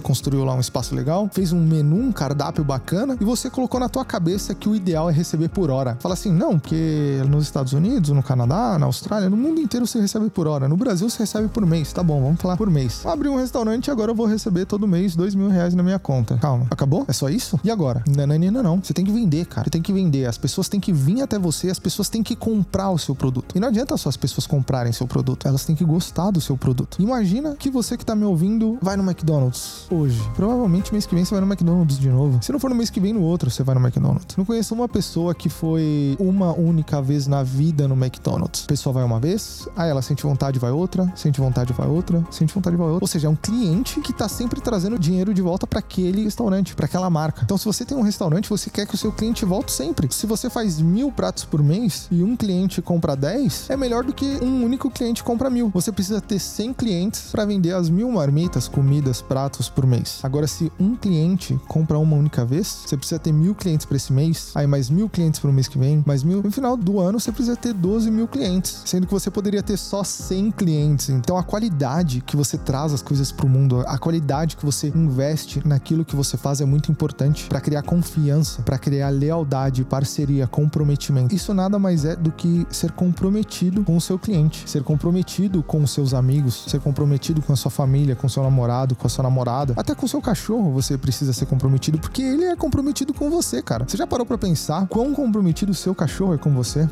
construiu 0.00 0.44
lá 0.44 0.54
um 0.54 0.60
espaço 0.60 0.94
legal, 0.94 1.28
fez 1.32 1.52
um 1.52 1.60
menu, 1.60 1.96
um 1.96 2.12
cardápio 2.12 2.64
bacana 2.64 3.16
e 3.20 3.24
você 3.24 3.50
colocou 3.50 3.80
na 3.80 3.88
tua 3.88 4.04
cabeça 4.04 4.54
que 4.54 4.68
o 4.68 4.74
ideal 4.74 5.08
é 5.10 5.12
receber 5.12 5.48
por 5.48 5.70
hora. 5.70 5.96
Fala 6.00 6.14
assim, 6.14 6.32
não, 6.32 6.58
porque 6.58 7.22
nos 7.28 7.44
Estados 7.44 7.72
Unidos, 7.72 8.10
no 8.10 8.22
Canadá, 8.22 8.78
na 8.78 8.86
Austrália, 8.86 8.95
no 9.30 9.36
mundo 9.36 9.60
inteiro 9.60 9.86
você 9.86 10.00
recebe 10.00 10.30
por 10.30 10.46
hora. 10.46 10.68
No 10.68 10.76
Brasil 10.76 11.08
você 11.08 11.18
recebe 11.20 11.48
por 11.48 11.64
mês. 11.64 11.92
Tá 11.92 12.02
bom, 12.02 12.20
vamos 12.22 12.40
falar 12.40 12.56
por 12.56 12.70
mês. 12.70 13.04
Abri 13.04 13.28
um 13.28 13.36
restaurante 13.36 13.86
e 13.86 13.90
agora 13.90 14.10
eu 14.10 14.14
vou 14.14 14.26
receber 14.26 14.66
todo 14.66 14.86
mês 14.86 15.16
dois 15.16 15.34
mil 15.34 15.48
reais 15.48 15.74
na 15.74 15.82
minha 15.82 15.98
conta. 15.98 16.36
Calma, 16.38 16.66
acabou? 16.70 17.04
É 17.08 17.12
só 17.12 17.28
isso? 17.28 17.58
E 17.62 17.70
agora? 17.70 18.02
Não, 18.06 18.62
não. 18.62 18.80
Você 18.82 18.92
tem 18.92 19.04
que 19.04 19.12
vender, 19.12 19.46
cara. 19.46 19.64
Você 19.64 19.70
tem 19.70 19.82
que 19.82 19.92
vender. 19.92 20.26
As 20.26 20.38
pessoas 20.38 20.68
têm 20.68 20.80
que 20.80 20.92
vir 20.92 21.22
até 21.22 21.38
você, 21.38 21.70
as 21.70 21.78
pessoas 21.78 22.08
têm 22.08 22.22
que 22.22 22.36
comprar 22.36 22.90
o 22.90 22.98
seu 22.98 23.14
produto. 23.14 23.56
E 23.56 23.60
não 23.60 23.68
adianta 23.68 23.96
só 23.96 24.08
as 24.08 24.16
pessoas 24.16 24.46
comprarem 24.46 24.92
seu 24.92 25.06
produto, 25.06 25.46
elas 25.46 25.64
têm 25.64 25.74
que 25.74 25.84
gostar 25.84 26.30
do 26.30 26.40
seu 26.40 26.56
produto. 26.56 27.00
Imagina 27.00 27.56
que 27.56 27.70
você 27.70 27.96
que 27.96 28.04
tá 28.04 28.14
me 28.14 28.24
ouvindo 28.24 28.78
vai 28.80 28.96
no 28.96 29.02
McDonald's 29.02 29.86
hoje. 29.90 30.20
Provavelmente 30.34 30.92
mês 30.92 31.06
que 31.06 31.14
vem 31.14 31.24
você 31.24 31.34
vai 31.34 31.40
no 31.40 31.46
McDonald's 31.46 31.98
de 31.98 32.08
novo. 32.08 32.38
Se 32.42 32.52
não 32.52 32.58
for 32.58 32.70
no 32.70 32.76
mês 32.76 32.90
que 32.90 33.00
vem, 33.00 33.12
no 33.12 33.22
outro 33.22 33.50
você 33.50 33.62
vai 33.62 33.74
no 33.74 33.80
McDonald's. 33.80 34.36
Não 34.36 34.44
conheço 34.44 34.74
uma 34.74 34.88
pessoa 34.88 35.34
que 35.34 35.48
foi 35.48 36.16
uma 36.18 36.52
única 36.52 37.00
vez 37.02 37.26
na 37.26 37.42
vida 37.42 37.86
no 37.88 37.94
McDonald's. 37.94 38.64
A 38.64 38.66
pessoa 38.86 38.94
vai 38.94 39.04
uma 39.04 39.18
vez, 39.18 39.68
aí 39.74 39.90
ela 39.90 40.02
sente 40.02 40.22
vontade, 40.22 40.58
vai 40.58 40.70
outra, 40.70 41.10
sente 41.16 41.40
vontade, 41.40 41.72
vai 41.72 41.88
outra, 41.88 42.24
sente 42.30 42.54
vontade, 42.54 42.76
vai 42.76 42.86
outra. 42.86 43.04
Ou 43.04 43.08
seja, 43.08 43.26
é 43.26 43.30
um 43.30 43.36
cliente 43.36 44.00
que 44.00 44.12
tá 44.12 44.28
sempre 44.28 44.60
trazendo 44.60 44.98
dinheiro 44.98 45.34
de 45.34 45.42
volta 45.42 45.66
para 45.66 45.80
aquele 45.80 46.24
restaurante, 46.24 46.74
para 46.74 46.86
aquela 46.86 47.10
marca. 47.10 47.42
Então, 47.42 47.58
se 47.58 47.64
você 47.64 47.84
tem 47.84 47.96
um 47.96 48.02
restaurante, 48.02 48.48
você 48.48 48.70
quer 48.70 48.86
que 48.86 48.94
o 48.94 48.98
seu 48.98 49.10
cliente 49.10 49.44
volte 49.44 49.72
sempre. 49.72 50.08
Se 50.12 50.26
você 50.26 50.48
faz 50.48 50.80
mil 50.80 51.10
pratos 51.10 51.44
por 51.44 51.62
mês 51.62 52.06
e 52.10 52.22
um 52.22 52.36
cliente 52.36 52.80
compra 52.80 53.16
10, 53.16 53.70
é 53.70 53.76
melhor 53.76 54.04
do 54.04 54.12
que 54.12 54.38
um 54.42 54.64
único 54.64 54.90
cliente 54.90 55.24
compra 55.24 55.50
mil. 55.50 55.70
Você 55.70 55.90
precisa 55.90 56.20
ter 56.20 56.38
100 56.38 56.74
clientes 56.74 57.30
para 57.32 57.44
vender 57.44 57.72
as 57.72 57.88
mil 57.88 58.10
marmitas, 58.10 58.68
comidas, 58.68 59.20
pratos 59.20 59.68
por 59.68 59.86
mês. 59.86 60.20
Agora, 60.22 60.46
se 60.46 60.70
um 60.78 60.94
cliente 60.94 61.58
compra 61.66 61.98
uma 61.98 62.16
única 62.16 62.44
vez, 62.44 62.84
você 62.86 62.96
precisa 62.96 63.18
ter 63.18 63.32
mil 63.32 63.54
clientes 63.54 63.86
para 63.86 63.96
esse 63.96 64.12
mês, 64.12 64.52
aí 64.54 64.66
mais 64.66 64.88
mil 64.88 65.08
clientes 65.08 65.40
para 65.40 65.50
o 65.50 65.52
mês 65.52 65.66
que 65.66 65.78
vem, 65.78 66.04
mais 66.06 66.22
mil. 66.22 66.42
No 66.42 66.52
final 66.52 66.76
do 66.76 67.00
ano, 67.00 67.18
você 67.18 67.32
precisa 67.32 67.56
ter 67.56 67.72
12 67.72 68.10
mil 68.10 68.28
clientes, 68.28 68.75
sendo 68.84 69.06
que 69.06 69.12
você 69.12 69.30
poderia 69.30 69.62
ter 69.62 69.76
só 69.76 70.02
100 70.04 70.50
clientes. 70.52 71.08
Então, 71.08 71.36
a 71.36 71.42
qualidade 71.42 72.20
que 72.20 72.36
você 72.36 72.58
traz 72.58 72.92
as 72.92 73.02
coisas 73.02 73.32
para 73.32 73.46
o 73.46 73.48
mundo, 73.48 73.84
a 73.86 73.98
qualidade 73.98 74.56
que 74.56 74.64
você 74.64 74.92
investe 74.94 75.66
naquilo 75.66 76.04
que 76.04 76.16
você 76.16 76.36
faz 76.36 76.60
é 76.60 76.64
muito 76.64 76.90
importante 76.90 77.46
para 77.48 77.60
criar 77.60 77.82
confiança, 77.82 78.62
para 78.62 78.78
criar 78.78 79.10
lealdade, 79.10 79.84
parceria, 79.84 80.46
comprometimento. 80.46 81.34
Isso 81.34 81.54
nada 81.54 81.78
mais 81.78 82.04
é 82.04 82.16
do 82.16 82.30
que 82.30 82.66
ser 82.70 82.92
comprometido 82.92 83.82
com 83.84 83.96
o 83.96 84.00
seu 84.00 84.18
cliente, 84.18 84.68
ser 84.68 84.82
comprometido 84.82 85.62
com 85.62 85.82
os 85.82 85.90
seus 85.90 86.14
amigos, 86.14 86.64
ser 86.66 86.80
comprometido 86.80 87.40
com 87.42 87.52
a 87.52 87.56
sua 87.56 87.70
família, 87.70 88.16
com 88.16 88.26
o 88.26 88.30
seu 88.30 88.42
namorado, 88.42 88.94
com 88.94 89.06
a 89.06 89.10
sua 89.10 89.22
namorada, 89.22 89.74
até 89.76 89.94
com 89.94 90.06
o 90.06 90.08
seu 90.08 90.20
cachorro 90.20 90.72
você 90.72 90.98
precisa 90.98 91.32
ser 91.32 91.46
comprometido 91.46 91.98
porque 91.98 92.22
ele 92.22 92.44
é 92.44 92.56
comprometido 92.56 93.12
com 93.14 93.30
você, 93.30 93.62
cara. 93.62 93.84
Você 93.86 93.96
já 93.96 94.06
parou 94.06 94.26
para 94.26 94.38
pensar 94.38 94.86
quão 94.88 95.12
comprometido 95.12 95.72
o 95.72 95.74
seu 95.74 95.94
cachorro 95.94 96.34
é 96.34 96.38
com 96.38 96.52
você? 96.52 96.88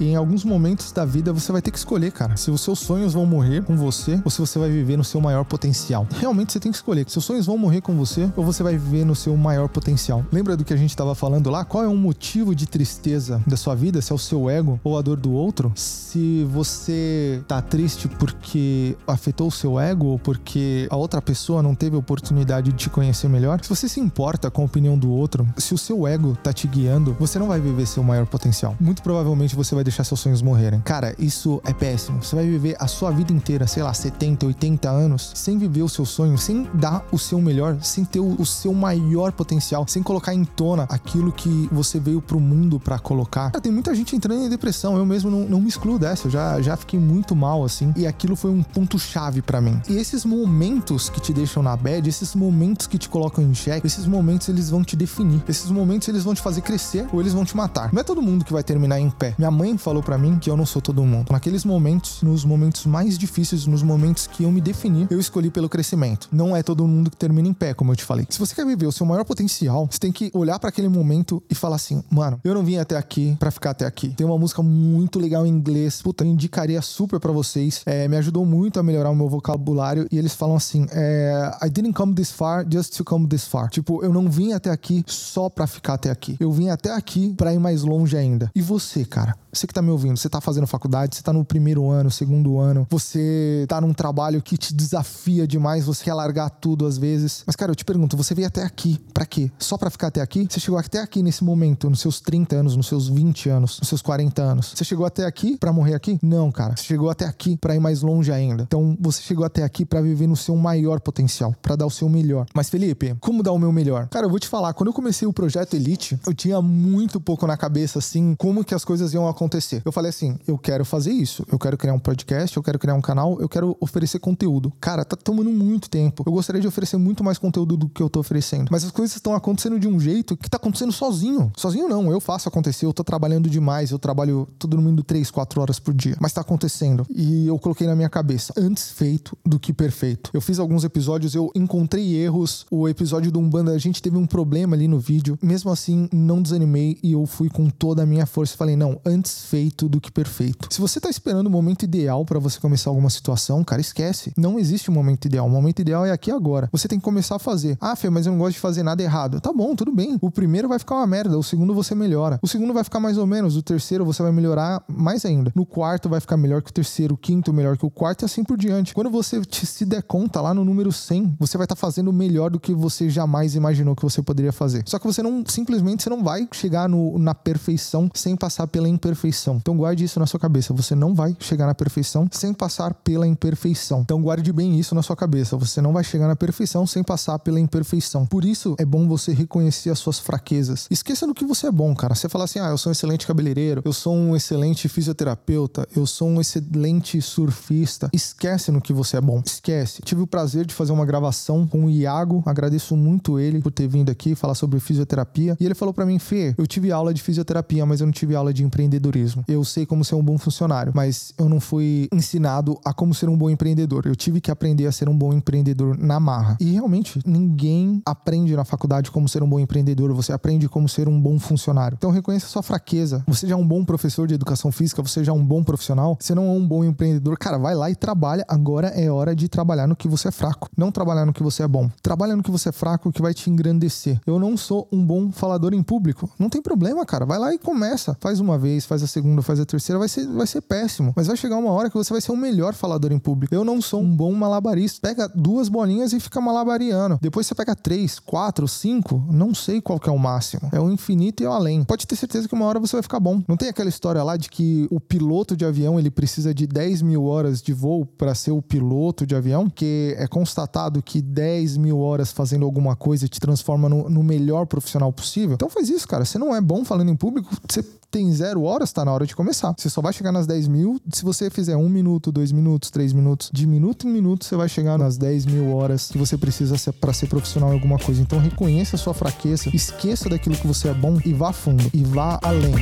E 0.00 0.06
em 0.06 0.16
alguns 0.16 0.44
momentos 0.44 0.92
da 0.92 1.04
vida 1.04 1.32
você 1.32 1.50
vai 1.50 1.60
ter 1.60 1.70
que 1.70 1.78
escolher, 1.78 2.12
cara, 2.12 2.36
se 2.36 2.50
os 2.50 2.60
seus 2.60 2.78
sonhos 2.78 3.14
vão 3.14 3.26
morrer 3.26 3.64
com 3.64 3.76
você 3.76 4.20
ou 4.24 4.30
se 4.30 4.38
você 4.38 4.58
vai 4.58 4.70
viver 4.70 4.96
no 4.96 5.04
seu 5.04 5.20
maior 5.20 5.44
potencial. 5.44 6.06
Realmente 6.20 6.52
você 6.52 6.60
tem 6.60 6.70
que 6.70 6.78
escolher. 6.78 7.08
Seus 7.08 7.24
sonhos 7.24 7.46
vão 7.46 7.58
morrer 7.58 7.80
com 7.80 7.96
você 7.96 8.30
ou 8.36 8.44
você 8.44 8.62
vai 8.62 8.76
viver 8.76 9.04
no 9.04 9.14
seu 9.14 9.36
maior 9.36 9.68
potencial. 9.68 10.24
Lembra 10.30 10.56
do 10.56 10.64
que 10.64 10.72
a 10.72 10.76
gente 10.76 10.90
estava 10.90 11.14
falando 11.14 11.50
lá? 11.50 11.64
Qual 11.64 11.82
é 11.82 11.88
um 11.88 11.96
motivo 11.96 12.54
de 12.54 12.66
tristeza 12.66 13.42
da 13.46 13.56
sua 13.56 13.74
vida? 13.74 14.00
Se 14.00 14.12
é 14.12 14.14
o 14.14 14.18
seu 14.18 14.48
ego 14.48 14.78
ou 14.84 14.96
a 14.96 15.02
dor 15.02 15.16
do 15.16 15.32
outro? 15.32 15.72
Se 15.74 16.44
você 16.50 17.42
tá 17.48 17.60
triste 17.60 18.08
porque 18.08 18.96
afetou 19.06 19.48
o 19.48 19.52
seu 19.52 19.80
ego 19.80 20.06
ou 20.06 20.18
porque 20.18 20.86
a 20.90 20.96
outra 20.96 21.20
pessoa 21.20 21.62
não 21.62 21.74
teve 21.74 21.96
oportunidade 21.96 22.70
de 22.72 22.78
te 22.78 22.90
conhecer 22.90 23.28
melhor? 23.28 23.60
Se 23.62 23.68
você 23.68 23.88
se 23.88 23.98
importa 24.00 24.50
com 24.50 24.62
a 24.62 24.64
opinião 24.64 24.96
do 24.96 25.10
outro, 25.10 25.46
se 25.56 25.74
o 25.74 25.78
seu 25.78 26.06
ego 26.06 26.36
tá 26.42 26.52
te 26.52 26.68
guiando, 26.68 27.16
você 27.18 27.38
não 27.38 27.48
vai 27.48 27.60
viver 27.60 27.86
seu 27.86 28.02
maior 28.02 28.26
potencial. 28.26 28.76
Muito 28.80 29.02
provavelmente 29.02 29.56
você 29.56 29.74
vai 29.74 29.87
deixar 29.88 30.04
seus 30.04 30.20
sonhos 30.20 30.42
morrerem. 30.42 30.80
Cara, 30.80 31.14
isso 31.18 31.60
é 31.64 31.72
péssimo. 31.72 32.22
Você 32.22 32.36
vai 32.36 32.46
viver 32.46 32.76
a 32.78 32.86
sua 32.86 33.10
vida 33.10 33.32
inteira, 33.32 33.66
sei 33.66 33.82
lá, 33.82 33.92
70, 33.92 34.46
80 34.46 34.88
anos, 34.88 35.32
sem 35.34 35.58
viver 35.58 35.82
o 35.82 35.88
seu 35.88 36.04
sonho, 36.04 36.38
sem 36.38 36.68
dar 36.74 37.04
o 37.10 37.18
seu 37.18 37.40
melhor, 37.40 37.78
sem 37.82 38.04
ter 38.04 38.20
o, 38.20 38.44
seu 38.44 38.72
maior 38.72 39.32
potencial, 39.32 39.86
sem 39.86 40.02
colocar 40.02 40.34
em 40.34 40.44
tona 40.44 40.84
aquilo 40.88 41.32
que 41.32 41.68
você 41.72 41.98
veio 41.98 42.20
pro 42.20 42.40
mundo 42.40 42.78
para 42.78 42.98
colocar. 42.98 43.50
Cara, 43.50 43.60
tem 43.60 43.72
muita 43.72 43.94
gente 43.94 44.14
entrando 44.14 44.42
em 44.42 44.48
depressão. 44.48 44.96
Eu 44.96 45.06
mesmo 45.06 45.30
não, 45.30 45.40
não 45.40 45.60
me 45.60 45.68
excluo 45.68 45.98
dessa. 45.98 46.26
Eu 46.26 46.30
já, 46.30 46.60
já 46.60 46.76
fiquei 46.76 46.98
muito 46.98 47.34
mal, 47.34 47.64
assim. 47.64 47.92
E 47.96 48.06
aquilo 48.06 48.36
foi 48.36 48.50
um 48.50 48.62
ponto-chave 48.62 49.42
para 49.42 49.60
mim. 49.60 49.80
E 49.88 49.96
esses 49.96 50.24
momentos 50.24 51.08
que 51.08 51.20
te 51.20 51.32
deixam 51.32 51.62
na 51.62 51.76
bad, 51.76 52.08
esses 52.08 52.34
momentos 52.34 52.86
que 52.86 52.98
te 52.98 53.08
colocam 53.08 53.44
em 53.44 53.54
xeque, 53.54 53.86
esses 53.86 54.06
momentos 54.06 54.48
eles 54.48 54.70
vão 54.70 54.84
te 54.84 54.96
definir. 54.96 55.42
Esses 55.48 55.70
momentos 55.70 56.08
eles 56.08 56.24
vão 56.24 56.34
te 56.34 56.42
fazer 56.42 56.60
crescer 56.60 57.06
ou 57.12 57.20
eles 57.20 57.32
vão 57.32 57.44
te 57.44 57.56
matar. 57.56 57.92
Não 57.92 58.00
é 58.00 58.04
todo 58.04 58.20
mundo 58.20 58.44
que 58.44 58.52
vai 58.52 58.62
terminar 58.62 58.98
em 58.98 59.10
pé. 59.10 59.34
Minha 59.38 59.50
mãe 59.50 59.77
falou 59.78 60.02
para 60.02 60.18
mim 60.18 60.38
que 60.38 60.50
eu 60.50 60.56
não 60.56 60.66
sou 60.66 60.82
todo 60.82 61.04
mundo. 61.04 61.30
Naqueles 61.30 61.64
momentos, 61.64 62.22
nos 62.22 62.44
momentos 62.44 62.86
mais 62.86 63.16
difíceis, 63.16 63.66
nos 63.66 63.82
momentos 63.82 64.26
que 64.26 64.44
eu 64.44 64.52
me 64.52 64.60
defini, 64.60 65.06
eu 65.10 65.20
escolhi 65.20 65.50
pelo 65.50 65.68
crescimento. 65.68 66.28
Não 66.32 66.56
é 66.56 66.62
todo 66.62 66.86
mundo 66.86 67.10
que 67.10 67.16
termina 67.16 67.48
em 67.48 67.52
pé, 67.52 67.74
como 67.74 67.92
eu 67.92 67.96
te 67.96 68.04
falei. 68.04 68.26
Se 68.28 68.38
você 68.38 68.54
quer 68.54 68.66
viver 68.66 68.86
o 68.86 68.92
seu 68.92 69.06
maior 69.06 69.24
potencial, 69.24 69.88
você 69.90 69.98
tem 69.98 70.12
que 70.12 70.30
olhar 70.34 70.58
para 70.58 70.68
aquele 70.68 70.88
momento 70.88 71.42
e 71.48 71.54
falar 71.54 71.76
assim: 71.76 72.02
mano, 72.10 72.40
eu 72.44 72.54
não 72.54 72.64
vim 72.64 72.76
até 72.76 72.96
aqui 72.96 73.36
para 73.38 73.50
ficar 73.50 73.70
até 73.70 73.86
aqui. 73.86 74.08
Tem 74.10 74.26
uma 74.26 74.38
música 74.38 74.62
muito 74.62 75.18
legal 75.18 75.46
em 75.46 75.50
inglês, 75.50 76.02
puta, 76.02 76.24
eu 76.24 76.28
indicaria 76.28 76.80
super 76.82 77.20
para 77.20 77.32
vocês. 77.32 77.82
É, 77.86 78.08
me 78.08 78.16
ajudou 78.16 78.44
muito 78.44 78.80
a 78.80 78.82
melhorar 78.82 79.10
o 79.10 79.14
meu 79.14 79.28
vocabulário. 79.28 80.06
E 80.10 80.18
eles 80.18 80.34
falam 80.34 80.56
assim: 80.56 80.86
é, 80.90 81.56
I 81.62 81.70
didn't 81.70 81.94
come 81.94 82.14
this 82.14 82.30
far 82.30 82.66
just 82.70 82.96
to 82.96 83.04
come 83.04 83.26
this 83.26 83.46
far. 83.46 83.68
Tipo, 83.70 84.02
eu 84.04 84.12
não 84.12 84.28
vim 84.28 84.52
até 84.52 84.70
aqui 84.70 85.04
só 85.06 85.48
pra 85.48 85.66
ficar 85.66 85.94
até 85.94 86.10
aqui. 86.10 86.36
Eu 86.40 86.52
vim 86.52 86.68
até 86.68 86.92
aqui 86.92 87.34
para 87.36 87.52
ir 87.52 87.58
mais 87.58 87.82
longe 87.82 88.16
ainda. 88.16 88.50
E 88.54 88.60
você, 88.60 89.04
cara? 89.04 89.34
Você 89.52 89.66
que 89.68 89.74
tá 89.74 89.82
me 89.82 89.90
ouvindo, 89.90 90.16
você 90.16 90.28
tá 90.28 90.40
fazendo 90.40 90.66
faculdade, 90.66 91.14
você 91.14 91.22
tá 91.22 91.32
no 91.32 91.44
primeiro 91.44 91.88
ano, 91.88 92.10
segundo 92.10 92.58
ano, 92.58 92.86
você 92.90 93.64
tá 93.68 93.80
num 93.80 93.92
trabalho 93.92 94.42
que 94.42 94.56
te 94.56 94.74
desafia 94.74 95.46
demais, 95.46 95.84
você 95.84 96.04
quer 96.04 96.14
largar 96.14 96.50
tudo 96.50 96.86
às 96.86 96.98
vezes. 96.98 97.44
Mas, 97.46 97.54
cara, 97.54 97.70
eu 97.70 97.76
te 97.76 97.84
pergunto, 97.84 98.16
você 98.16 98.34
veio 98.34 98.48
até 98.48 98.64
aqui, 98.64 98.98
para 99.12 99.26
quê? 99.26 99.50
Só 99.58 99.76
para 99.76 99.90
ficar 99.90 100.08
até 100.08 100.20
aqui? 100.20 100.48
Você 100.48 100.58
chegou 100.58 100.78
até 100.78 101.00
aqui 101.00 101.22
nesse 101.22 101.44
momento, 101.44 101.88
nos 101.88 102.00
seus 102.00 102.20
30 102.20 102.56
anos, 102.56 102.76
nos 102.76 102.86
seus 102.86 103.08
20 103.08 103.48
anos, 103.50 103.78
nos 103.78 103.88
seus 103.88 104.02
40 104.02 104.42
anos. 104.42 104.72
Você 104.74 104.84
chegou 104.84 105.06
até 105.06 105.24
aqui 105.26 105.56
para 105.56 105.72
morrer 105.72 105.94
aqui? 105.94 106.18
Não, 106.22 106.50
cara. 106.50 106.74
Você 106.76 106.84
chegou 106.84 107.10
até 107.10 107.26
aqui 107.26 107.56
para 107.56 107.74
ir 107.74 107.80
mais 107.80 108.02
longe 108.02 108.32
ainda. 108.32 108.62
Então, 108.62 108.96
você 109.00 109.20
chegou 109.22 109.44
até 109.44 109.62
aqui 109.62 109.84
para 109.84 110.00
viver 110.00 110.26
no 110.26 110.36
seu 110.36 110.56
maior 110.56 111.00
potencial, 111.00 111.54
para 111.60 111.76
dar 111.76 111.86
o 111.86 111.90
seu 111.90 112.08
melhor. 112.08 112.46
Mas, 112.54 112.70
Felipe, 112.70 113.14
como 113.20 113.42
dar 113.42 113.52
o 113.52 113.58
meu 113.58 113.70
melhor? 113.70 114.08
Cara, 114.08 114.26
eu 114.26 114.30
vou 114.30 114.38
te 114.38 114.48
falar, 114.48 114.72
quando 114.72 114.88
eu 114.88 114.92
comecei 114.92 115.28
o 115.28 115.32
projeto 115.32 115.74
Elite, 115.74 116.18
eu 116.26 116.34
tinha 116.34 116.60
muito 116.62 117.20
pouco 117.20 117.46
na 117.46 117.56
cabeça, 117.56 117.98
assim, 117.98 118.34
como 118.34 118.64
que 118.64 118.74
as 118.74 118.84
coisas 118.84 119.12
iam 119.12 119.28
acontecer. 119.28 119.57
Eu 119.84 119.92
falei 119.92 120.10
assim: 120.10 120.38
eu 120.46 120.56
quero 120.56 120.84
fazer 120.84 121.12
isso, 121.12 121.44
eu 121.50 121.58
quero 121.58 121.76
criar 121.76 121.94
um 121.94 121.98
podcast, 121.98 122.56
eu 122.56 122.62
quero 122.62 122.78
criar 122.78 122.94
um 122.94 123.00
canal, 123.00 123.40
eu 123.40 123.48
quero 123.48 123.76
oferecer 123.80 124.18
conteúdo. 124.18 124.72
Cara, 124.80 125.04
tá 125.04 125.16
tomando 125.16 125.50
muito 125.50 125.90
tempo. 125.90 126.22
Eu 126.26 126.32
gostaria 126.32 126.60
de 126.60 126.68
oferecer 126.68 126.96
muito 126.96 127.22
mais 127.22 127.38
conteúdo 127.38 127.76
do 127.76 127.88
que 127.88 128.02
eu 128.02 128.08
tô 128.08 128.20
oferecendo. 128.20 128.68
Mas 128.70 128.84
as 128.84 128.90
coisas 128.90 129.16
estão 129.16 129.34
acontecendo 129.34 129.78
de 129.78 129.88
um 129.88 129.98
jeito 129.98 130.36
que 130.36 130.48
tá 130.48 130.56
acontecendo 130.56 130.92
sozinho. 130.92 131.52
Sozinho 131.56 131.88
não, 131.88 132.10
eu 132.10 132.20
faço 132.20 132.48
acontecer, 132.48 132.86
eu 132.86 132.92
tô 132.92 133.04
trabalhando 133.04 133.48
demais, 133.48 133.90
eu 133.90 133.98
trabalho 133.98 134.48
todo 134.58 134.70
dormindo 134.70 135.02
3, 135.02 135.30
4 135.30 135.60
horas 135.60 135.78
por 135.78 135.94
dia. 135.94 136.16
Mas 136.20 136.32
tá 136.32 136.40
acontecendo. 136.40 137.06
E 137.10 137.46
eu 137.46 137.58
coloquei 137.58 137.86
na 137.86 137.96
minha 137.96 138.08
cabeça: 138.08 138.52
antes 138.56 138.90
feito 138.90 139.36
do 139.44 139.58
que 139.58 139.72
perfeito. 139.72 140.30
Eu 140.32 140.40
fiz 140.40 140.58
alguns 140.58 140.84
episódios, 140.84 141.34
eu 141.34 141.50
encontrei 141.54 142.14
erros. 142.14 142.66
O 142.70 142.88
episódio 142.88 143.30
do 143.30 143.38
Umbanda, 143.38 143.72
a 143.72 143.78
gente 143.78 144.02
teve 144.02 144.16
um 144.16 144.26
problema 144.26 144.76
ali 144.76 144.88
no 144.88 144.98
vídeo. 144.98 145.38
Mesmo 145.42 145.70
assim, 145.70 146.08
não 146.12 146.42
desanimei 146.42 146.98
e 147.02 147.12
eu 147.12 147.26
fui 147.26 147.48
com 147.48 147.68
toda 147.68 148.02
a 148.02 148.06
minha 148.06 148.26
força. 148.26 148.56
Falei: 148.56 148.76
não, 148.76 149.00
antes 149.04 149.37
feito 149.44 149.88
do 149.88 150.00
que 150.00 150.10
perfeito. 150.10 150.68
Se 150.70 150.80
você 150.80 151.00
tá 151.00 151.08
esperando 151.08 151.46
o 151.46 151.50
momento 151.50 151.82
ideal 151.82 152.24
para 152.24 152.38
você 152.38 152.60
começar 152.60 152.90
alguma 152.90 153.10
situação, 153.10 153.62
cara, 153.64 153.80
esquece. 153.80 154.32
Não 154.36 154.58
existe 154.58 154.90
um 154.90 154.94
momento 154.94 155.24
ideal. 155.26 155.46
O 155.46 155.50
momento 155.50 155.80
ideal 155.80 156.04
é 156.04 156.10
aqui 156.10 156.30
agora. 156.30 156.68
Você 156.72 156.88
tem 156.88 156.98
que 156.98 157.04
começar 157.04 157.36
a 157.36 157.38
fazer. 157.38 157.76
Ah, 157.80 157.96
Fê, 157.96 158.10
mas 158.10 158.26
eu 158.26 158.32
não 158.32 158.38
gosto 158.38 158.54
de 158.54 158.60
fazer 158.60 158.82
nada 158.82 159.02
errado. 159.02 159.40
Tá 159.40 159.52
bom, 159.52 159.74
tudo 159.74 159.92
bem. 159.92 160.18
O 160.20 160.30
primeiro 160.30 160.68
vai 160.68 160.78
ficar 160.78 160.96
uma 160.96 161.06
merda, 161.06 161.38
o 161.38 161.42
segundo 161.42 161.74
você 161.74 161.94
melhora. 161.94 162.38
O 162.42 162.48
segundo 162.48 162.72
vai 162.72 162.84
ficar 162.84 163.00
mais 163.00 163.18
ou 163.18 163.26
menos, 163.26 163.56
o 163.56 163.62
terceiro 163.62 164.04
você 164.04 164.22
vai 164.22 164.32
melhorar 164.32 164.82
mais 164.88 165.24
ainda. 165.24 165.52
No 165.54 165.66
quarto 165.66 166.08
vai 166.08 166.20
ficar 166.20 166.36
melhor 166.36 166.62
que 166.62 166.70
o 166.70 166.74
terceiro, 166.74 167.14
o 167.14 167.18
quinto 167.18 167.52
melhor 167.52 167.76
que 167.76 167.86
o 167.86 167.90
quarto 167.90 168.22
e 168.22 168.24
assim 168.24 168.44
por 168.44 168.56
diante. 168.56 168.94
Quando 168.94 169.10
você 169.10 169.40
se 169.50 169.84
der 169.84 170.02
conta 170.02 170.40
lá 170.40 170.54
no 170.54 170.64
número 170.64 170.92
100, 170.92 171.36
você 171.38 171.56
vai 171.56 171.64
estar 171.64 171.74
tá 171.74 171.80
fazendo 171.80 172.12
melhor 172.12 172.50
do 172.50 172.60
que 172.60 172.74
você 172.74 173.08
jamais 173.08 173.54
imaginou 173.54 173.94
que 173.94 174.02
você 174.02 174.22
poderia 174.22 174.52
fazer. 174.52 174.82
Só 174.86 174.98
que 174.98 175.06
você 175.06 175.22
não, 175.22 175.44
simplesmente, 175.46 176.02
você 176.02 176.10
não 176.10 176.22
vai 176.22 176.48
chegar 176.52 176.88
no, 176.88 177.18
na 177.18 177.34
perfeição 177.34 178.10
sem 178.14 178.36
passar 178.36 178.66
pela 178.66 178.88
imperfeição. 178.88 179.27
Então 179.56 179.76
guarde 179.76 180.04
isso 180.04 180.18
na 180.18 180.26
sua 180.26 180.40
cabeça. 180.40 180.72
Você 180.74 180.94
não 180.94 181.14
vai 181.14 181.36
chegar 181.40 181.66
na 181.66 181.74
perfeição 181.74 182.28
sem 182.30 182.52
passar 182.52 182.94
pela 182.94 183.26
imperfeição. 183.26 184.00
Então 184.00 184.20
guarde 184.22 184.52
bem 184.52 184.78
isso 184.78 184.94
na 184.94 185.02
sua 185.02 185.16
cabeça. 185.16 185.56
Você 185.56 185.80
não 185.80 185.92
vai 185.92 186.04
chegar 186.04 186.26
na 186.26 186.36
perfeição 186.36 186.86
sem 186.86 187.02
passar 187.02 187.38
pela 187.38 187.60
imperfeição. 187.60 188.26
Por 188.26 188.44
isso 188.44 188.74
é 188.78 188.84
bom 188.84 189.06
você 189.06 189.32
reconhecer 189.32 189.90
as 189.90 189.98
suas 189.98 190.18
fraquezas. 190.18 190.86
Esqueça 190.90 191.26
do 191.26 191.34
que 191.34 191.44
você 191.44 191.66
é 191.66 191.72
bom, 191.72 191.94
cara. 191.94 192.14
Você 192.14 192.28
fala 192.28 192.44
assim: 192.44 192.58
"Ah, 192.58 192.68
eu 192.70 192.78
sou 192.78 192.90
um 192.90 192.92
excelente 192.92 193.26
cabeleireiro, 193.26 193.82
eu 193.84 193.92
sou 193.92 194.14
um 194.14 194.34
excelente 194.34 194.88
fisioterapeuta, 194.88 195.86
eu 195.94 196.06
sou 196.06 196.28
um 196.28 196.40
excelente 196.40 197.20
surfista". 197.20 198.10
Esquece 198.12 198.70
no 198.70 198.80
que 198.80 198.92
você 198.92 199.16
é 199.16 199.20
bom. 199.20 199.42
Esquece. 199.44 200.02
Tive 200.02 200.22
o 200.22 200.26
prazer 200.26 200.66
de 200.66 200.74
fazer 200.74 200.92
uma 200.92 201.04
gravação 201.04 201.66
com 201.66 201.84
o 201.86 201.90
Iago. 201.90 202.42
Agradeço 202.46 202.96
muito 202.96 203.38
ele 203.38 203.60
por 203.60 203.72
ter 203.72 203.88
vindo 203.88 204.10
aqui 204.10 204.34
falar 204.34 204.54
sobre 204.54 204.80
fisioterapia. 204.80 205.56
E 205.60 205.64
ele 205.64 205.74
falou 205.74 205.92
para 205.92 206.06
mim: 206.06 206.18
"Fê, 206.18 206.54
eu 206.56 206.66
tive 206.66 206.90
aula 206.92 207.12
de 207.12 207.22
fisioterapia, 207.22 207.84
mas 207.84 208.00
eu 208.00 208.06
não 208.06 208.12
tive 208.12 208.34
aula 208.34 208.52
de 208.52 208.64
empreendedorismo. 208.64 209.17
Eu 209.46 209.64
sei 209.64 209.86
como 209.86 210.04
ser 210.04 210.14
um 210.14 210.22
bom 210.22 210.38
funcionário, 210.38 210.92
mas 210.94 211.32
eu 211.38 211.48
não 211.48 211.60
fui 211.60 212.08
ensinado 212.12 212.78
a 212.84 212.92
como 212.92 213.14
ser 213.14 213.28
um 213.28 213.36
bom 213.36 213.50
empreendedor. 213.50 214.06
Eu 214.06 214.16
tive 214.16 214.40
que 214.40 214.50
aprender 214.50 214.86
a 214.86 214.92
ser 214.92 215.08
um 215.08 215.16
bom 215.16 215.32
empreendedor 215.32 215.96
na 215.98 216.20
marra. 216.20 216.56
E 216.60 216.72
realmente, 216.72 217.20
ninguém 217.26 218.02
aprende 218.04 218.54
na 218.54 218.64
faculdade 218.64 219.10
como 219.10 219.28
ser 219.28 219.42
um 219.42 219.48
bom 219.48 219.60
empreendedor, 219.60 220.12
você 220.12 220.32
aprende 220.32 220.68
como 220.68 220.88
ser 220.88 221.08
um 221.08 221.20
bom 221.20 221.38
funcionário. 221.38 221.96
Então 221.96 222.10
reconheça 222.10 222.46
sua 222.46 222.62
fraqueza. 222.62 223.24
Você 223.26 223.46
já 223.46 223.54
é 223.54 223.56
um 223.56 223.66
bom 223.66 223.84
professor 223.84 224.26
de 224.26 224.34
educação 224.34 224.70
física, 224.70 225.02
você 225.02 225.24
já 225.24 225.32
é 225.32 225.34
um 225.34 225.44
bom 225.44 225.62
profissional, 225.62 226.16
você 226.20 226.34
não 226.34 226.44
é 226.44 226.52
um 226.52 226.66
bom 226.66 226.84
empreendedor, 226.84 227.36
cara, 227.38 227.58
vai 227.58 227.74
lá 227.74 227.90
e 227.90 227.94
trabalha. 227.94 228.44
Agora 228.48 228.88
é 228.88 229.10
hora 229.10 229.34
de 229.34 229.48
trabalhar 229.48 229.86
no 229.86 229.96
que 229.96 230.08
você 230.08 230.28
é 230.28 230.30
fraco, 230.30 230.68
não 230.76 230.90
trabalhar 230.90 231.24
no 231.24 231.32
que 231.32 231.42
você 231.42 231.62
é 231.62 231.68
bom. 231.68 231.90
Trabalha 232.02 232.36
no 232.36 232.42
que 232.42 232.50
você 232.50 232.68
é 232.68 232.72
fraco, 232.72 233.12
que 233.12 233.22
vai 233.22 233.34
te 233.34 233.50
engrandecer. 233.50 234.20
Eu 234.26 234.38
não 234.38 234.56
sou 234.56 234.88
um 234.92 235.04
bom 235.04 235.30
falador 235.32 235.74
em 235.74 235.82
público. 235.82 236.30
Não 236.38 236.48
tem 236.48 236.62
problema, 236.62 237.04
cara. 237.04 237.24
Vai 237.24 237.38
lá 237.38 237.54
e 237.54 237.58
começa. 237.58 238.16
Faz 238.20 238.40
uma 238.40 238.58
vez, 238.58 238.84
faz 238.84 239.02
a 239.02 239.06
segunda, 239.08 239.42
faz 239.42 239.58
a 239.58 239.66
terceira, 239.66 239.98
vai 239.98 240.08
ser, 240.08 240.26
vai 240.26 240.46
ser 240.46 240.60
péssimo. 240.60 241.12
Mas 241.16 241.26
vai 241.26 241.36
chegar 241.36 241.56
uma 241.56 241.72
hora 241.72 241.90
que 241.90 241.96
você 241.96 242.12
vai 242.12 242.20
ser 242.20 242.32
o 242.32 242.36
melhor 242.36 242.74
falador 242.74 243.10
em 243.12 243.18
público. 243.18 243.54
Eu 243.54 243.64
não 243.64 243.80
sou 243.80 244.00
um 244.00 244.16
bom 244.16 244.32
malabarista. 244.32 245.00
Pega 245.08 245.28
duas 245.34 245.68
bolinhas 245.68 246.12
e 246.12 246.20
fica 246.20 246.40
malabariano. 246.40 247.18
Depois 247.20 247.46
você 247.46 247.54
pega 247.54 247.74
três, 247.74 248.18
quatro, 248.18 248.68
cinco, 248.68 249.24
não 249.30 249.54
sei 249.54 249.80
qual 249.80 249.98
que 249.98 250.08
é 250.08 250.12
o 250.12 250.18
máximo. 250.18 250.68
É 250.72 250.80
o 250.80 250.90
infinito 250.90 251.42
e 251.42 251.46
o 251.46 251.52
além. 251.52 251.84
Pode 251.84 252.06
ter 252.06 252.16
certeza 252.16 252.48
que 252.48 252.54
uma 252.54 252.66
hora 252.66 252.78
você 252.78 252.96
vai 252.96 253.02
ficar 253.02 253.20
bom. 253.20 253.42
Não 253.48 253.56
tem 253.56 253.68
aquela 253.68 253.88
história 253.88 254.22
lá 254.22 254.36
de 254.36 254.48
que 254.48 254.86
o 254.90 255.00
piloto 255.00 255.56
de 255.56 255.64
avião 255.64 255.98
ele 255.98 256.10
precisa 256.10 256.54
de 256.54 256.66
10 256.66 257.02
mil 257.02 257.24
horas 257.24 257.62
de 257.62 257.72
voo 257.72 258.06
para 258.06 258.34
ser 258.34 258.50
o 258.50 258.62
piloto 258.62 259.26
de 259.26 259.34
avião? 259.34 259.68
Que 259.68 260.14
é 260.18 260.26
constatado 260.26 261.02
que 261.02 261.22
10 261.22 261.76
mil 261.76 261.98
horas 261.98 262.30
fazendo 262.30 262.64
alguma 262.64 262.94
coisa 262.94 263.28
te 263.28 263.40
transforma 263.40 263.88
no, 263.88 264.08
no 264.08 264.22
melhor 264.22 264.66
profissional 264.66 265.12
possível. 265.12 265.54
Então 265.54 265.68
faz 265.68 265.88
isso, 265.88 266.06
cara. 266.06 266.24
Você 266.24 266.38
não 266.38 266.54
é 266.54 266.60
bom 266.60 266.84
falando 266.84 267.10
em 267.10 267.16
público, 267.16 267.50
você 267.68 267.82
tem 268.10 268.32
zero 268.32 268.62
horas, 268.62 268.92
tá 268.92 269.04
na 269.04 269.12
hora 269.12 269.26
de 269.26 269.36
começar. 269.36 269.74
Você 269.76 269.90
só 269.90 270.00
vai 270.00 270.12
chegar 270.12 270.32
nas 270.32 270.46
10 270.46 270.68
mil 270.68 271.00
se 271.12 271.24
você 271.24 271.50
fizer 271.50 271.76
um 271.76 271.88
minuto, 271.88 272.32
dois 272.32 272.52
minutos, 272.52 272.90
três 272.90 273.12
minutos. 273.12 273.50
De 273.52 273.66
minuto 273.66 274.06
em 274.06 274.10
minuto, 274.10 274.44
você 274.44 274.56
vai 274.56 274.68
chegar 274.68 274.98
nas 274.98 275.16
10 275.16 275.46
mil 275.46 275.74
horas 275.76 276.08
que 276.10 276.18
você 276.18 276.36
precisa 276.36 276.76
para 276.92 277.12
ser 277.12 277.28
profissional 277.28 277.70
em 277.70 277.74
alguma 277.74 277.98
coisa. 277.98 278.20
Então 278.20 278.38
reconheça 278.38 278.96
a 278.96 278.98
sua 278.98 279.14
fraqueza, 279.14 279.70
esqueça 279.74 280.28
daquilo 280.28 280.56
que 280.56 280.66
você 280.66 280.88
é 280.88 280.94
bom 280.94 281.18
e 281.24 281.32
vá 281.32 281.52
fundo 281.52 281.90
e 281.92 282.02
vá 282.04 282.38
além. 282.42 282.74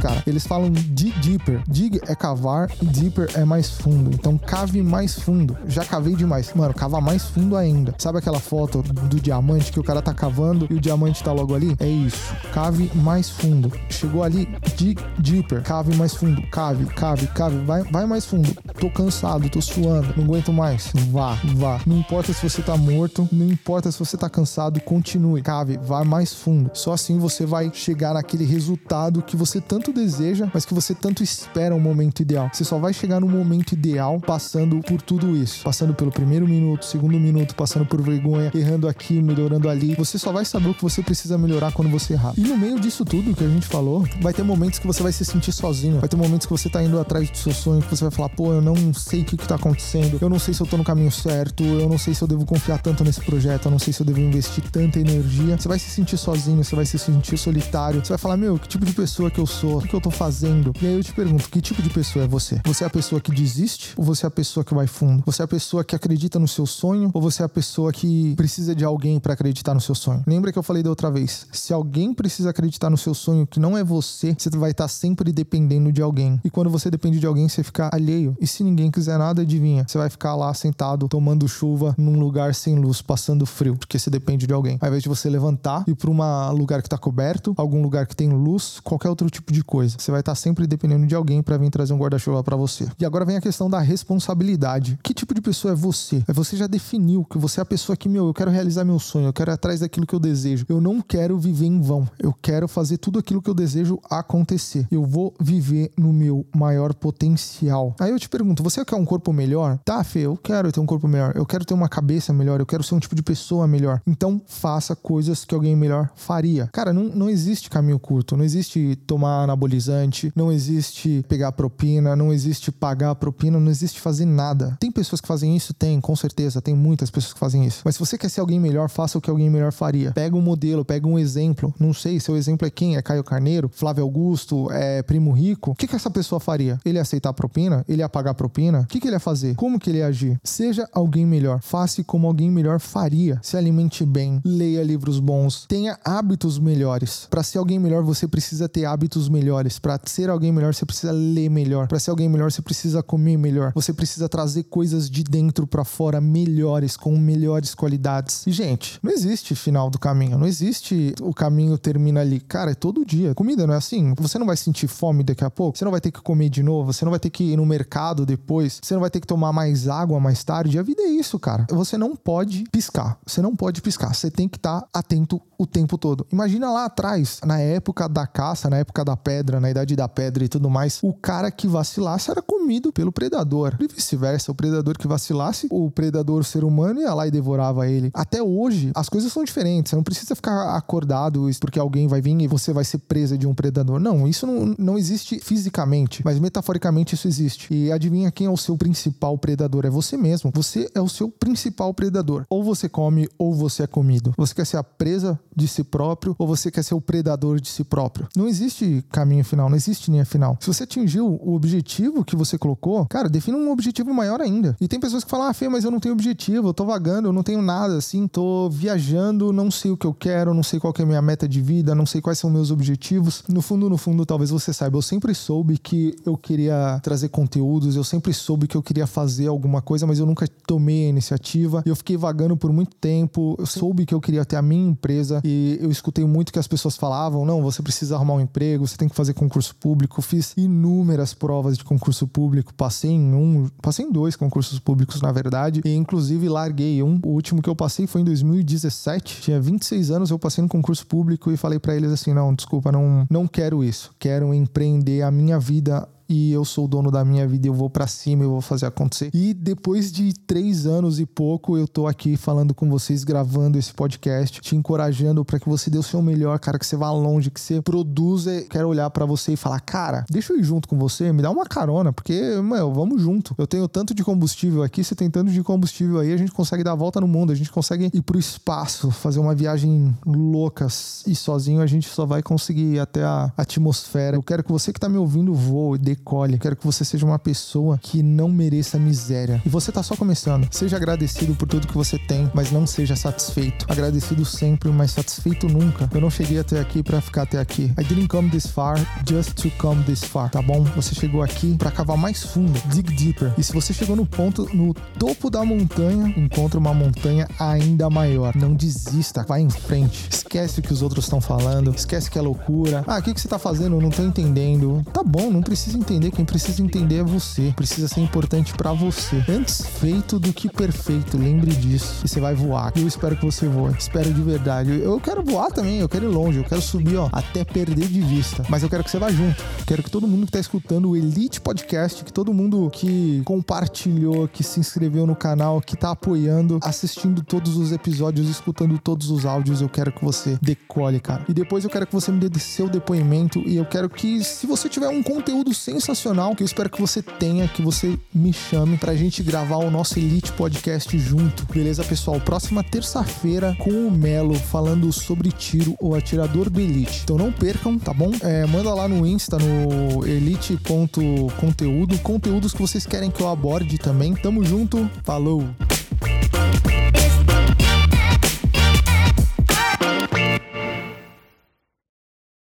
Cara, 0.00 0.22
eles 0.26 0.46
falam 0.46 0.70
dig 0.70 1.12
deeper. 1.20 1.62
Dig 1.68 2.00
é 2.06 2.14
cavar 2.14 2.70
e 2.80 2.86
deeper 2.86 3.28
é 3.34 3.44
mais 3.44 3.70
fundo. 3.70 4.10
Então 4.12 4.38
cave 4.38 4.82
mais 4.82 5.18
fundo. 5.18 5.56
Já 5.66 5.84
cavei 5.84 6.14
demais. 6.14 6.52
Mano, 6.54 6.72
cava 6.72 7.00
mais 7.00 7.24
fundo 7.24 7.56
ainda. 7.56 7.94
Sabe 7.98 8.18
aquela 8.18 8.40
foto 8.40 8.82
do 8.82 9.20
diamante 9.20 9.72
que 9.72 9.80
o 9.80 9.84
cara 9.84 10.00
tá 10.00 10.14
cavando 10.14 10.66
e 10.70 10.74
o 10.74 10.80
diamante 10.80 11.22
tá 11.22 11.32
logo 11.32 11.54
ali? 11.54 11.74
É 11.78 11.86
isso. 11.86 12.34
Cave 12.52 12.90
mais 12.94 13.28
fundo. 13.28 13.70
Chegou 13.90 14.22
ali, 14.22 14.48
dig 14.76 14.98
deeper. 15.18 15.62
Cave 15.62 15.94
mais 15.96 16.14
fundo. 16.14 16.40
Cave, 16.48 16.86
cave, 16.86 17.26
cave. 17.28 17.58
Vai, 17.64 17.82
vai 17.84 18.06
mais 18.06 18.24
fundo. 18.24 18.54
Tô 18.80 18.90
cansado, 18.90 19.48
tô 19.48 19.60
suando, 19.60 20.14
não 20.16 20.24
aguento 20.24 20.52
mais. 20.52 20.90
Vá, 21.10 21.38
vá. 21.56 21.80
Não 21.86 21.98
importa 21.98 22.32
se 22.32 22.48
você 22.48 22.62
tá 22.62 22.76
morto, 22.76 23.28
não 23.30 23.46
importa 23.46 23.90
se 23.90 23.98
você 23.98 24.16
tá 24.16 24.30
cansado, 24.30 24.80
continue. 24.80 25.42
Cave, 25.42 25.78
vá 25.78 26.04
mais 26.04 26.32
fundo. 26.32 26.70
Só 26.74 26.92
assim 26.92 27.18
você 27.18 27.44
vai 27.44 27.70
chegar 27.72 28.14
naquele 28.14 28.44
resultado 28.44 29.22
que 29.22 29.36
você 29.36 29.57
tanto 29.60 29.92
deseja, 29.92 30.50
mas 30.52 30.64
que 30.64 30.74
você 30.74 30.94
tanto 30.94 31.22
espera 31.22 31.74
o 31.74 31.80
momento 31.80 32.20
ideal. 32.20 32.50
Você 32.52 32.64
só 32.64 32.78
vai 32.78 32.92
chegar 32.92 33.20
no 33.20 33.28
momento 33.28 33.72
ideal 33.72 34.20
passando 34.20 34.80
por 34.80 35.00
tudo 35.02 35.36
isso. 35.36 35.62
Passando 35.62 35.94
pelo 35.94 36.10
primeiro 36.10 36.46
minuto, 36.46 36.84
segundo 36.84 37.18
minuto, 37.18 37.54
passando 37.54 37.86
por 37.86 38.00
vergonha, 38.00 38.50
errando 38.54 38.88
aqui, 38.88 39.20
melhorando 39.20 39.68
ali. 39.68 39.94
Você 39.94 40.18
só 40.18 40.32
vai 40.32 40.44
saber 40.44 40.68
o 40.68 40.74
que 40.74 40.82
você 40.82 41.02
precisa 41.02 41.38
melhorar 41.38 41.72
quando 41.72 41.90
você 41.90 42.14
errar. 42.14 42.32
E 42.36 42.40
no 42.40 42.56
meio 42.56 42.78
disso 42.78 43.04
tudo 43.04 43.34
que 43.34 43.44
a 43.44 43.48
gente 43.48 43.66
falou, 43.66 44.04
vai 44.20 44.32
ter 44.32 44.42
momentos 44.42 44.78
que 44.78 44.86
você 44.86 45.02
vai 45.02 45.12
se 45.12 45.24
sentir 45.24 45.52
sozinho. 45.52 46.00
Vai 46.00 46.08
ter 46.08 46.16
momentos 46.16 46.46
que 46.46 46.52
você 46.52 46.68
tá 46.68 46.82
indo 46.82 46.98
atrás 46.98 47.30
do 47.30 47.36
seu 47.36 47.52
sonho, 47.52 47.82
que 47.82 47.90
você 47.90 48.04
vai 48.04 48.10
falar, 48.10 48.28
pô, 48.30 48.52
eu 48.52 48.60
não 48.60 48.92
sei 48.94 49.22
o 49.22 49.24
que, 49.24 49.36
que 49.36 49.46
tá 49.46 49.54
acontecendo, 49.54 50.18
eu 50.20 50.28
não 50.28 50.38
sei 50.38 50.54
se 50.54 50.60
eu 50.60 50.66
tô 50.66 50.76
no 50.76 50.84
caminho 50.84 51.10
certo, 51.10 51.64
eu 51.64 51.88
não 51.88 51.98
sei 51.98 52.14
se 52.14 52.22
eu 52.22 52.28
devo 52.28 52.44
confiar 52.44 52.80
tanto 52.80 53.04
nesse 53.04 53.20
projeto, 53.20 53.66
eu 53.66 53.70
não 53.70 53.78
sei 53.78 53.92
se 53.92 54.00
eu 54.00 54.06
devo 54.06 54.20
investir 54.20 54.64
tanta 54.70 54.98
energia. 54.98 55.56
Você 55.56 55.68
vai 55.68 55.78
se 55.78 55.90
sentir 55.90 56.16
sozinho, 56.16 56.62
você 56.62 56.76
vai 56.76 56.86
se 56.86 56.98
sentir 56.98 57.36
solitário. 57.36 58.04
Você 58.04 58.10
vai 58.10 58.18
falar, 58.18 58.36
meu, 58.36 58.58
que 58.58 58.68
tipo 58.68 58.84
de 58.84 58.92
pessoa 58.92 59.30
que 59.30 59.38
eu 59.38 59.46
sou? 59.48 59.78
O 59.78 59.82
que, 59.82 59.94
eu 59.94 60.00
tô 60.00 60.10
fazendo? 60.10 60.72
E 60.80 60.86
aí 60.86 60.94
eu 60.94 61.02
te 61.02 61.12
pergunto, 61.12 61.48
que 61.48 61.60
tipo 61.60 61.82
de 61.82 61.90
pessoa 61.90 62.24
é 62.24 62.28
você? 62.28 62.60
Você 62.64 62.84
é 62.84 62.86
a 62.86 62.90
pessoa 62.90 63.20
que 63.20 63.32
desiste 63.32 63.94
ou 63.96 64.04
você 64.04 64.26
é 64.26 64.28
a 64.28 64.30
pessoa 64.30 64.62
que 64.62 64.74
vai 64.74 64.86
fundo? 64.86 65.22
Você 65.26 65.42
é 65.42 65.44
a 65.44 65.48
pessoa 65.48 65.82
que 65.82 65.96
acredita 65.96 66.38
no 66.38 66.46
seu 66.46 66.66
sonho 66.66 67.10
ou 67.12 67.20
você 67.20 67.42
é 67.42 67.46
a 67.46 67.48
pessoa 67.48 67.90
que 67.90 68.34
precisa 68.36 68.74
de 68.74 68.84
alguém 68.84 69.18
para 69.18 69.32
acreditar 69.32 69.74
no 69.74 69.80
seu 69.80 69.94
sonho? 69.94 70.22
Lembra 70.26 70.52
que 70.52 70.58
eu 70.58 70.62
falei 70.62 70.82
da 70.82 70.90
outra 70.90 71.10
vez? 71.10 71.46
Se 71.50 71.72
alguém 71.72 72.12
precisa 72.12 72.50
acreditar 72.50 72.90
no 72.90 72.96
seu 72.96 73.14
sonho 73.14 73.46
que 73.46 73.58
não 73.58 73.76
é 73.76 73.82
você, 73.82 74.36
você 74.38 74.50
vai 74.50 74.70
estar 74.70 74.88
sempre 74.88 75.32
dependendo 75.32 75.90
de 75.90 76.02
alguém. 76.02 76.40
E 76.44 76.50
quando 76.50 76.70
você 76.70 76.90
depende 76.90 77.18
de 77.18 77.26
alguém, 77.26 77.48
você 77.48 77.62
fica 77.62 77.90
alheio. 77.92 78.36
E 78.40 78.46
se 78.46 78.62
ninguém 78.62 78.90
quiser 78.90 79.18
nada, 79.18 79.42
adivinha? 79.42 79.84
Você 79.88 79.96
vai 79.96 80.10
ficar 80.10 80.34
lá 80.36 80.52
sentado, 80.52 81.08
tomando 81.08 81.48
chuva, 81.48 81.94
num 81.96 82.18
lugar 82.18 82.54
sem 82.54 82.76
luz, 82.76 83.00
passando 83.00 83.46
frio, 83.46 83.76
porque 83.76 83.98
você 83.98 84.10
depende 84.10 84.46
de 84.46 84.52
alguém. 84.52 84.78
Ao 84.80 84.88
invés 84.88 85.02
de 85.02 85.08
você 85.08 85.28
levantar 85.30 85.84
e 85.86 85.92
ir 85.92 85.94
para 85.94 86.10
um 86.10 86.52
lugar 86.52 86.82
que 86.82 86.88
tá 86.88 86.98
coberto, 86.98 87.54
algum 87.56 87.82
lugar 87.82 88.06
que 88.06 88.16
tem 88.16 88.28
luz, 88.28 88.80
qualquer 88.80 89.08
outro 89.08 89.27
tipo 89.30 89.52
de 89.52 89.62
coisa. 89.62 89.96
Você 89.98 90.10
vai 90.10 90.20
estar 90.20 90.34
sempre 90.34 90.66
dependendo 90.66 91.06
de 91.06 91.14
alguém 91.14 91.42
para 91.42 91.56
vir 91.56 91.70
trazer 91.70 91.92
um 91.92 91.98
guarda-chuva 91.98 92.42
para 92.42 92.56
você. 92.56 92.88
E 92.98 93.04
agora 93.04 93.24
vem 93.24 93.36
a 93.36 93.40
questão 93.40 93.68
da 93.68 93.80
responsabilidade. 93.80 94.98
Que 95.02 95.14
tipo 95.14 95.34
de 95.34 95.40
pessoa 95.40 95.72
é 95.72 95.74
você? 95.76 96.22
É 96.26 96.32
você 96.32 96.56
já 96.56 96.66
definiu 96.66 97.24
que 97.24 97.38
você 97.38 97.60
é 97.60 97.62
a 97.62 97.66
pessoa 97.66 97.96
que, 97.96 98.08
meu, 98.08 98.26
eu 98.26 98.34
quero 98.34 98.50
realizar 98.50 98.84
meu 98.84 98.98
sonho, 98.98 99.26
eu 99.26 99.32
quero 99.32 99.50
ir 99.50 99.54
atrás 99.54 99.80
daquilo 99.80 100.06
que 100.06 100.14
eu 100.14 100.20
desejo. 100.20 100.66
Eu 100.68 100.80
não 100.80 101.00
quero 101.00 101.38
viver 101.38 101.66
em 101.66 101.80
vão. 101.80 102.08
Eu 102.18 102.34
quero 102.40 102.68
fazer 102.68 102.98
tudo 102.98 103.18
aquilo 103.18 103.42
que 103.42 103.50
eu 103.50 103.54
desejo 103.54 103.98
acontecer. 104.10 104.86
Eu 104.90 105.04
vou 105.04 105.34
viver 105.40 105.90
no 105.96 106.12
meu 106.12 106.46
maior 106.54 106.94
potencial. 106.94 107.94
Aí 107.98 108.10
eu 108.10 108.18
te 108.18 108.28
pergunto, 108.28 108.62
você 108.62 108.84
quer 108.84 108.96
um 108.96 109.04
corpo 109.04 109.32
melhor? 109.32 109.78
Tá, 109.84 110.02
Fê, 110.04 110.20
eu 110.20 110.36
quero 110.36 110.70
ter 110.72 110.80
um 110.80 110.86
corpo 110.86 111.08
melhor. 111.08 111.32
Eu 111.34 111.44
quero 111.44 111.64
ter 111.64 111.74
uma 111.74 111.88
cabeça 111.88 112.32
melhor. 112.32 112.60
Eu 112.60 112.66
quero 112.66 112.82
ser 112.82 112.94
um 112.94 112.98
tipo 112.98 113.14
de 113.14 113.22
pessoa 113.22 113.66
melhor. 113.66 114.00
Então 114.06 114.40
faça 114.46 114.94
coisas 114.94 115.44
que 115.44 115.54
alguém 115.54 115.76
melhor 115.76 116.10
faria. 116.14 116.68
Cara, 116.72 116.92
não, 116.92 117.04
não 117.04 117.30
existe 117.30 117.68
caminho 117.68 117.98
curto. 117.98 118.36
Não 118.36 118.44
existe 118.44 118.96
tomar 119.06 119.17
anabolizante. 119.26 120.32
Não 120.34 120.50
existe 120.52 121.24
pegar 121.28 121.52
propina. 121.52 122.16
Não 122.16 122.32
existe 122.32 122.72
pagar 122.72 123.14
propina. 123.16 123.58
Não 123.58 123.70
existe 123.70 124.00
fazer 124.00 124.24
nada. 124.24 124.76
Tem 124.80 124.90
pessoas 124.90 125.20
que 125.20 125.28
fazem 125.28 125.56
isso? 125.56 125.74
Tem, 125.74 126.00
com 126.00 126.16
certeza. 126.16 126.62
Tem 126.62 126.74
muitas 126.74 127.10
pessoas 127.10 127.34
que 127.34 127.40
fazem 127.40 127.64
isso. 127.64 127.82
Mas 127.84 127.96
se 127.96 128.00
você 128.00 128.16
quer 128.16 128.28
ser 128.28 128.40
alguém 128.40 128.60
melhor, 128.60 128.88
faça 128.88 129.18
o 129.18 129.20
que 129.20 129.30
alguém 129.30 129.50
melhor 129.50 129.72
faria. 129.72 130.12
Pega 130.12 130.36
um 130.36 130.40
modelo, 130.40 130.84
pega 130.84 131.06
um 131.06 131.18
exemplo. 131.18 131.74
Não 131.78 131.92
sei, 131.92 132.20
seu 132.20 132.36
exemplo 132.36 132.66
é 132.66 132.70
quem? 132.70 132.96
É 132.96 133.02
Caio 133.02 133.24
Carneiro? 133.24 133.70
Flávio 133.72 134.04
Augusto? 134.04 134.70
É 134.72 135.02
Primo 135.02 135.32
Rico? 135.32 135.72
O 135.72 135.74
que, 135.74 135.86
que 135.86 135.96
essa 135.96 136.10
pessoa 136.10 136.40
faria? 136.40 136.78
Ele 136.84 136.98
ia 136.98 137.02
aceitar 137.02 137.32
propina? 137.32 137.84
Ele 137.88 138.02
ia 138.02 138.08
pagar 138.08 138.34
propina? 138.34 138.80
O 138.80 138.86
que, 138.86 139.00
que 139.00 139.08
ele 139.08 139.16
ia 139.16 139.20
fazer? 139.20 139.54
Como 139.56 139.78
que 139.78 139.90
ele 139.90 139.98
ia 139.98 140.06
agir? 140.06 140.38
Seja 140.42 140.88
alguém 140.92 141.26
melhor. 141.26 141.60
Faça 141.60 141.98
como 142.04 142.26
alguém 142.26 142.50
melhor 142.50 142.78
faria. 142.78 143.38
Se 143.42 143.56
alimente 143.56 144.04
bem. 144.04 144.40
Leia 144.44 144.82
livros 144.82 145.18
bons. 145.18 145.64
Tenha 145.66 145.98
hábitos 146.04 146.58
melhores. 146.58 147.26
Para 147.30 147.42
ser 147.42 147.58
alguém 147.58 147.78
melhor, 147.78 148.02
você 148.02 148.28
precisa 148.28 148.68
ter 148.68 148.84
hábitos 148.84 149.07
melhores. 149.28 149.78
Para 149.78 149.98
ser 150.04 150.28
alguém 150.28 150.52
melhor, 150.52 150.74
você 150.74 150.84
precisa 150.84 151.12
ler 151.12 151.48
melhor. 151.48 151.86
Para 151.86 151.98
ser 151.98 152.10
alguém 152.10 152.28
melhor, 152.28 152.50
você 152.50 152.60
precisa 152.60 153.02
comer 153.02 153.36
melhor. 153.36 153.72
Você 153.74 153.92
precisa 153.92 154.28
trazer 154.28 154.64
coisas 154.64 155.08
de 155.08 155.22
dentro 155.22 155.66
para 155.66 155.84
fora 155.84 156.20
melhores, 156.20 156.96
com 156.96 157.16
melhores 157.16 157.74
qualidades. 157.74 158.46
E, 158.46 158.52
gente, 158.52 158.98
não 159.02 159.10
existe 159.12 159.54
final 159.54 159.88
do 159.88 159.98
caminho. 159.98 160.36
Não 160.36 160.46
existe 160.46 161.14
o 161.22 161.32
caminho 161.32 161.78
termina 161.78 162.20
ali. 162.20 162.40
Cara, 162.40 162.72
é 162.72 162.74
todo 162.74 163.04
dia. 163.04 163.34
Comida 163.34 163.66
não 163.66 163.74
é 163.74 163.76
assim. 163.76 164.12
Você 164.18 164.38
não 164.38 164.46
vai 164.46 164.56
sentir 164.56 164.88
fome 164.88 165.22
daqui 165.22 165.44
a 165.44 165.50
pouco. 165.50 165.78
Você 165.78 165.84
não 165.84 165.92
vai 165.92 166.00
ter 166.00 166.10
que 166.10 166.20
comer 166.20 166.48
de 166.48 166.62
novo. 166.62 166.92
Você 166.92 167.04
não 167.04 167.10
vai 167.10 167.20
ter 167.20 167.30
que 167.30 167.44
ir 167.44 167.56
no 167.56 167.64
mercado 167.64 168.26
depois. 168.26 168.80
Você 168.82 168.94
não 168.94 169.00
vai 169.00 169.10
ter 169.10 169.20
que 169.20 169.26
tomar 169.26 169.52
mais 169.52 169.88
água 169.88 170.18
mais 170.18 170.42
tarde. 170.42 170.78
A 170.78 170.82
vida 170.82 171.02
é 171.02 171.08
isso, 171.08 171.38
cara. 171.38 171.66
Você 171.70 171.96
não 171.96 172.16
pode 172.16 172.64
piscar. 172.70 173.18
Você 173.26 173.40
não 173.40 173.54
pode 173.54 173.80
piscar. 173.80 174.14
Você 174.14 174.30
tem 174.30 174.48
que 174.48 174.56
estar 174.56 174.80
tá 174.82 174.88
atento 174.92 175.40
o 175.58 175.66
tempo 175.66 175.98
todo. 175.98 176.26
Imagina 176.32 176.70
lá 176.70 176.84
atrás, 176.84 177.40
na 177.44 177.58
época 177.58 178.08
da 178.08 178.26
caça, 178.26 178.70
na 178.70 178.78
época 178.78 178.97
da 179.04 179.16
pedra, 179.16 179.60
na 179.60 179.70
idade 179.70 179.96
da 179.96 180.08
pedra 180.08 180.44
e 180.44 180.48
tudo 180.48 180.70
mais, 180.70 180.98
o 181.02 181.12
cara 181.12 181.50
que 181.50 181.66
vacilasse 181.66 182.30
era 182.30 182.42
comido 182.42 182.92
pelo 182.92 183.12
predador. 183.12 183.76
E 183.80 183.86
vice-versa, 183.86 184.52
o 184.52 184.54
predador 184.54 184.96
que 184.98 185.08
vacilasse, 185.08 185.66
o 185.70 185.90
predador 185.90 186.44
ser 186.44 186.64
humano 186.64 187.00
ia 187.00 187.14
lá 187.14 187.26
e 187.26 187.30
devorava 187.30 187.88
ele. 187.88 188.10
Até 188.14 188.42
hoje, 188.42 188.90
as 188.94 189.08
coisas 189.08 189.32
são 189.32 189.44
diferentes. 189.44 189.90
Você 189.90 189.96
não 189.96 190.02
precisa 190.02 190.34
ficar 190.34 190.76
acordado 190.76 191.48
porque 191.60 191.78
alguém 191.78 192.06
vai 192.06 192.20
vir 192.20 192.40
e 192.40 192.46
você 192.46 192.72
vai 192.72 192.84
ser 192.84 192.98
presa 192.98 193.38
de 193.38 193.46
um 193.46 193.54
predador. 193.54 193.98
Não, 193.98 194.28
isso 194.28 194.46
não, 194.46 194.74
não 194.78 194.98
existe 194.98 195.38
fisicamente, 195.40 196.22
mas 196.24 196.38
metaforicamente 196.38 197.14
isso 197.14 197.26
existe. 197.26 197.72
E 197.72 197.92
adivinha 197.92 198.30
quem 198.30 198.46
é 198.46 198.50
o 198.50 198.56
seu 198.56 198.76
principal 198.76 199.38
predador? 199.38 199.86
É 199.86 199.90
você 199.90 200.16
mesmo. 200.16 200.50
Você 200.54 200.90
é 200.94 201.00
o 201.00 201.08
seu 201.08 201.28
principal 201.28 201.94
predador. 201.94 202.44
Ou 202.50 202.62
você 202.62 202.88
come 202.88 203.28
ou 203.38 203.54
você 203.54 203.84
é 203.84 203.86
comido. 203.86 204.34
Você 204.36 204.54
quer 204.54 204.66
ser 204.66 204.76
a 204.76 204.84
presa 204.84 205.38
de 205.54 205.66
si 205.66 205.82
próprio 205.82 206.34
ou 206.38 206.46
você 206.46 206.70
quer 206.70 206.82
ser 206.82 206.94
o 206.94 207.00
predador 207.00 207.60
de 207.60 207.68
si 207.68 207.84
próprio. 207.84 208.28
Não 208.36 208.46
existe 208.46 208.84
caminho 209.10 209.44
final, 209.44 209.68
não 209.68 209.76
existe 209.76 210.10
linha 210.10 210.24
final. 210.24 210.56
Se 210.60 210.66
você 210.66 210.84
atingiu 210.84 211.26
o 211.26 211.54
objetivo 211.54 212.24
que 212.24 212.36
você 212.36 212.58
colocou, 212.58 213.06
cara, 213.06 213.28
defina 213.28 213.56
um 213.56 213.70
objetivo 213.70 214.12
maior 214.12 214.40
ainda. 214.40 214.76
E 214.80 214.88
tem 214.88 215.00
pessoas 215.00 215.24
que 215.24 215.30
falam, 215.30 215.48
ah, 215.48 215.54
Fê, 215.54 215.68
mas 215.68 215.84
eu 215.84 215.90
não 215.90 216.00
tenho 216.00 216.14
objetivo, 216.14 216.68
eu 216.68 216.74
tô 216.74 216.84
vagando, 216.84 217.28
eu 217.28 217.32
não 217.32 217.42
tenho 217.42 217.62
nada 217.62 217.96
assim, 217.96 218.26
tô 218.26 218.68
viajando, 218.70 219.52
não 219.52 219.70
sei 219.70 219.90
o 219.90 219.96
que 219.96 220.06
eu 220.06 220.14
quero, 220.14 220.54
não 220.54 220.62
sei 220.62 220.80
qual 220.80 220.94
é 220.98 221.02
a 221.02 221.06
minha 221.06 221.22
meta 221.22 221.48
de 221.48 221.60
vida, 221.60 221.94
não 221.94 222.06
sei 222.06 222.20
quais 222.20 222.38
são 222.38 222.50
meus 222.50 222.70
objetivos. 222.70 223.44
No 223.48 223.62
fundo, 223.62 223.88
no 223.88 223.96
fundo, 223.96 224.24
talvez 224.24 224.50
você 224.50 224.72
saiba, 224.72 224.96
eu 224.96 225.02
sempre 225.02 225.34
soube 225.34 225.78
que 225.78 226.16
eu 226.24 226.36
queria 226.36 227.00
trazer 227.02 227.28
conteúdos, 227.28 227.96
eu 227.96 228.04
sempre 228.04 228.32
soube 228.32 228.66
que 228.66 228.76
eu 228.76 228.82
queria 228.82 229.06
fazer 229.06 229.46
alguma 229.46 229.80
coisa, 229.82 230.06
mas 230.06 230.18
eu 230.18 230.26
nunca 230.26 230.46
tomei 230.66 231.06
a 231.06 231.08
iniciativa. 231.08 231.82
Eu 231.84 231.96
fiquei 231.96 232.16
vagando 232.16 232.56
por 232.56 232.72
muito 232.72 232.94
tempo. 232.96 233.56
Eu 233.58 233.66
soube 233.66 234.06
que 234.06 234.14
eu 234.14 234.20
queria 234.20 234.44
ter 234.44 234.56
a 234.56 234.62
minha 234.62 234.88
empresa 234.88 235.40
e 235.44 235.78
eu 235.80 235.90
escutei 235.90 236.24
muito 236.24 236.52
que 236.52 236.58
as 236.58 236.66
pessoas 236.66 236.96
falavam: 236.96 237.44
não, 237.44 237.62
você 237.62 237.82
precisa 237.82 238.16
arrumar 238.16 238.34
um 238.34 238.40
emprego, 238.40 238.77
você 238.78 238.96
tem 238.96 239.08
que 239.08 239.14
fazer 239.14 239.34
concurso 239.34 239.74
público. 239.76 240.22
Fiz 240.22 240.54
inúmeras 240.56 241.34
provas 241.34 241.76
de 241.76 241.84
concurso 241.84 242.26
público, 242.26 242.72
passei 242.74 243.10
em 243.10 243.34
um, 243.34 243.68
passei 243.82 244.04
em 244.04 244.12
dois 244.12 244.36
concursos 244.36 244.78
públicos, 244.78 245.20
na 245.20 245.32
verdade, 245.32 245.80
e 245.84 245.94
inclusive 245.94 246.48
larguei 246.48 247.02
um. 247.02 247.20
O 247.24 247.30
último 247.30 247.62
que 247.62 247.68
eu 247.68 247.76
passei 247.76 248.06
foi 248.06 248.20
em 248.20 248.24
2017, 248.24 249.42
tinha 249.42 249.60
26 249.60 250.10
anos, 250.10 250.30
eu 250.30 250.38
passei 250.38 250.62
no 250.62 250.68
concurso 250.68 251.06
público 251.06 251.50
e 251.50 251.56
falei 251.56 251.78
para 251.78 251.94
eles 251.94 252.12
assim: 252.12 252.32
não, 252.32 252.54
desculpa, 252.54 252.92
não, 252.92 253.26
não 253.30 253.46
quero 253.46 253.82
isso, 253.82 254.14
quero 254.18 254.52
empreender 254.54 255.22
a 255.22 255.30
minha 255.30 255.58
vida 255.58 256.08
e 256.28 256.52
eu 256.52 256.64
sou 256.64 256.84
o 256.84 256.88
dono 256.88 257.10
da 257.10 257.24
minha 257.24 257.46
vida, 257.46 257.66
eu 257.66 257.74
vou 257.74 257.88
para 257.88 258.06
cima, 258.06 258.44
eu 258.44 258.50
vou 258.50 258.60
fazer 258.60 258.86
acontecer. 258.86 259.30
E 259.32 259.54
depois 259.54 260.12
de 260.12 260.32
três 260.32 260.86
anos 260.86 261.18
e 261.18 261.26
pouco, 261.26 261.76
eu 261.78 261.88
tô 261.88 262.06
aqui 262.06 262.36
falando 262.36 262.74
com 262.74 262.88
vocês, 262.88 263.24
gravando 263.24 263.78
esse 263.78 263.92
podcast, 263.94 264.60
te 264.60 264.76
encorajando 264.76 265.44
para 265.44 265.58
que 265.58 265.68
você 265.68 265.88
dê 265.88 265.98
o 265.98 266.02
seu 266.02 266.20
melhor, 266.20 266.58
cara, 266.58 266.78
que 266.78 266.86
você 266.86 266.96
vá 266.96 267.10
longe, 267.10 267.50
que 267.50 267.60
você 267.60 267.80
produza. 267.80 268.62
Quero 268.68 268.88
olhar 268.88 269.08
para 269.10 269.24
você 269.24 269.52
e 269.52 269.56
falar, 269.56 269.80
cara, 269.80 270.24
deixa 270.30 270.52
eu 270.52 270.58
ir 270.58 270.64
junto 270.64 270.88
com 270.88 270.98
você, 270.98 271.32
me 271.32 271.42
dá 271.42 271.50
uma 271.50 271.64
carona, 271.64 272.12
porque, 272.12 272.60
meu, 272.62 272.92
vamos 272.92 273.22
junto. 273.22 273.54
Eu 273.56 273.66
tenho 273.66 273.88
tanto 273.88 274.14
de 274.14 274.22
combustível 274.22 274.82
aqui, 274.82 275.02
você 275.02 275.14
tem 275.14 275.30
tanto 275.30 275.50
de 275.50 275.62
combustível 275.62 276.18
aí, 276.18 276.32
a 276.32 276.36
gente 276.36 276.52
consegue 276.52 276.84
dar 276.84 276.92
a 276.92 276.96
volta 276.96 277.20
no 277.20 277.28
mundo, 277.28 277.52
a 277.52 277.54
gente 277.54 277.72
consegue 277.72 278.10
ir 278.12 278.22
pro 278.22 278.38
espaço, 278.38 279.10
fazer 279.10 279.38
uma 279.38 279.54
viagem 279.54 280.14
louca 280.26 280.86
e 281.26 281.34
sozinho 281.34 281.80
a 281.80 281.86
gente 281.86 282.08
só 282.08 282.26
vai 282.26 282.42
conseguir 282.42 282.94
ir 282.94 283.00
até 283.00 283.22
a 283.24 283.52
atmosfera. 283.56 284.36
Eu 284.36 284.42
quero 284.42 284.62
que 284.62 284.70
você 284.70 284.92
que 284.92 285.00
tá 285.00 285.08
me 285.08 285.16
ouvindo 285.16 285.54
voe, 285.54 285.98
dê 285.98 286.17
recolhe. 286.18 286.58
Quero 286.58 286.76
que 286.76 286.84
você 286.84 287.04
seja 287.04 287.24
uma 287.24 287.38
pessoa 287.38 287.98
que 287.98 288.22
não 288.22 288.48
mereça 288.48 288.98
miséria. 288.98 289.62
E 289.64 289.68
você 289.68 289.90
tá 289.90 290.02
só 290.02 290.16
começando. 290.16 290.68
Seja 290.70 290.96
agradecido 290.96 291.54
por 291.54 291.66
tudo 291.66 291.86
que 291.86 291.94
você 291.94 292.18
tem, 292.18 292.50
mas 292.54 292.70
não 292.70 292.86
seja 292.86 293.16
satisfeito. 293.16 293.86
Agradecido 293.88 294.44
sempre, 294.44 294.90
mas 294.90 295.12
satisfeito 295.12 295.68
nunca. 295.68 296.08
Eu 296.12 296.20
não 296.20 296.30
cheguei 296.30 296.58
até 296.58 296.80
aqui 296.80 297.02
para 297.02 297.20
ficar 297.20 297.42
até 297.42 297.58
aqui. 297.58 297.92
I 297.98 298.04
didn't 298.04 298.28
come 298.28 298.50
this 298.50 298.66
far 298.66 298.98
just 299.28 299.54
to 299.54 299.70
come 299.78 300.02
this 300.04 300.24
far, 300.24 300.50
tá 300.50 300.60
bom? 300.60 300.82
Você 300.96 301.14
chegou 301.14 301.42
aqui 301.42 301.76
para 301.76 301.90
cavar 301.90 302.16
mais 302.16 302.42
fundo, 302.42 302.78
dig 302.88 303.14
deeper. 303.14 303.52
E 303.56 303.62
se 303.62 303.72
você 303.72 303.92
chegou 303.92 304.16
no 304.16 304.26
ponto, 304.26 304.68
no 304.74 304.92
topo 305.18 305.48
da 305.50 305.64
montanha, 305.64 306.34
encontra 306.36 306.78
uma 306.78 306.92
montanha 306.92 307.48
ainda 307.58 308.10
maior. 308.10 308.54
Não 308.56 308.74
desista, 308.74 309.44
vai 309.44 309.60
em 309.60 309.70
frente. 309.70 310.28
Esquece 310.30 310.80
o 310.80 310.82
que 310.82 310.92
os 310.92 311.02
outros 311.02 311.24
estão 311.24 311.40
falando, 311.40 311.94
esquece 311.94 312.30
que 312.30 312.38
é 312.38 312.42
loucura. 312.42 313.04
Ah, 313.06 313.18
o 313.18 313.22
que, 313.22 313.32
que 313.32 313.40
você 313.40 313.48
tá 313.48 313.58
fazendo? 313.58 314.00
Não 314.00 314.10
tô 314.10 314.22
entendendo. 314.22 315.02
Tá 315.12 315.22
bom, 315.22 315.50
não 315.50 315.62
precisa 315.62 315.96
entender 316.08 316.30
quem 316.30 316.44
precisa 316.44 316.82
entender 316.82 317.16
é 317.16 317.22
você. 317.22 317.72
Precisa 317.76 318.08
ser 318.08 318.20
importante 318.20 318.72
para 318.72 318.92
você. 318.92 319.44
Antes 319.48 319.86
feito 319.86 320.38
do 320.38 320.52
que 320.54 320.68
perfeito, 320.68 321.36
lembre 321.36 321.70
disso. 321.72 322.22
E 322.24 322.28
você 322.28 322.40
vai 322.40 322.54
voar. 322.54 322.92
Eu 322.96 323.06
espero 323.06 323.36
que 323.36 323.44
você 323.44 323.68
voe. 323.68 323.92
Espero 323.98 324.32
de 324.32 324.40
verdade. 324.40 324.98
Eu 325.00 325.20
quero 325.20 325.42
voar 325.42 325.70
também, 325.70 325.98
eu 325.98 326.08
quero 326.08 326.24
ir 326.24 326.28
longe, 326.28 326.58
eu 326.58 326.64
quero 326.64 326.80
subir, 326.80 327.16
ó, 327.16 327.28
até 327.30 327.62
perder 327.62 328.08
de 328.08 328.20
vista. 328.20 328.64
Mas 328.68 328.82
eu 328.82 328.88
quero 328.88 329.04
que 329.04 329.10
você 329.10 329.18
vá 329.18 329.30
junto. 329.30 329.62
Quero 329.86 330.02
que 330.02 330.10
todo 330.10 330.26
mundo 330.26 330.46
que 330.46 330.52
tá 330.52 330.60
escutando 330.60 331.10
o 331.10 331.16
Elite 331.16 331.60
Podcast, 331.60 332.24
que 332.24 332.32
todo 332.32 332.54
mundo 332.54 332.90
que 332.90 333.42
compartilhou, 333.44 334.48
que 334.48 334.64
se 334.64 334.80
inscreveu 334.80 335.26
no 335.26 335.36
canal, 335.36 335.80
que 335.80 335.96
tá 335.96 336.12
apoiando, 336.12 336.78
assistindo 336.82 337.42
todos 337.42 337.76
os 337.76 337.92
episódios, 337.92 338.48
escutando 338.48 338.98
todos 338.98 339.30
os 339.30 339.44
áudios, 339.44 339.82
eu 339.82 339.88
quero 339.88 340.10
que 340.10 340.24
você 340.24 340.58
decole, 340.62 341.20
cara. 341.20 341.44
E 341.48 341.52
depois 341.52 341.84
eu 341.84 341.90
quero 341.90 342.06
que 342.06 342.14
você 342.14 342.32
me 342.32 342.38
dê 342.38 342.58
seu 342.58 342.88
depoimento 342.88 343.58
e 343.66 343.76
eu 343.76 343.84
quero 343.84 344.08
que, 344.08 344.42
se 344.42 344.66
você 344.66 344.88
tiver 344.88 345.08
um 345.08 345.22
conteúdo 345.22 345.74
sensacional, 346.00 346.54
que 346.54 346.62
eu 346.62 346.64
espero 346.64 346.88
que 346.88 347.00
você 347.00 347.20
tenha, 347.20 347.66
que 347.66 347.82
você 347.82 348.16
me 348.32 348.52
chame 348.52 348.96
pra 348.96 349.16
gente 349.16 349.42
gravar 349.42 349.78
o 349.78 349.90
nosso 349.90 350.18
Elite 350.18 350.52
Podcast 350.52 351.18
junto. 351.18 351.66
Beleza, 351.72 352.04
pessoal? 352.04 352.40
Próxima 352.40 352.84
terça-feira 352.84 353.76
com 353.80 353.90
o 353.90 354.10
Melo 354.10 354.54
falando 354.54 355.12
sobre 355.12 355.50
tiro 355.50 355.96
ou 356.00 356.14
atirador 356.14 356.70
do 356.70 356.80
Elite. 356.80 357.22
Então 357.24 357.36
não 357.36 357.50
percam, 357.52 357.98
tá 357.98 358.14
bom? 358.14 358.30
É, 358.42 358.64
manda 358.66 358.94
lá 358.94 359.08
no 359.08 359.26
Insta, 359.26 359.58
no 359.58 360.24
elite.conteúdo, 360.26 362.16
conteúdos 362.20 362.72
que 362.72 362.80
vocês 362.80 363.04
querem 363.04 363.30
que 363.30 363.42
eu 363.42 363.48
aborde 363.48 363.98
também. 363.98 364.34
Tamo 364.34 364.64
junto, 364.64 365.10
falou! 365.24 365.64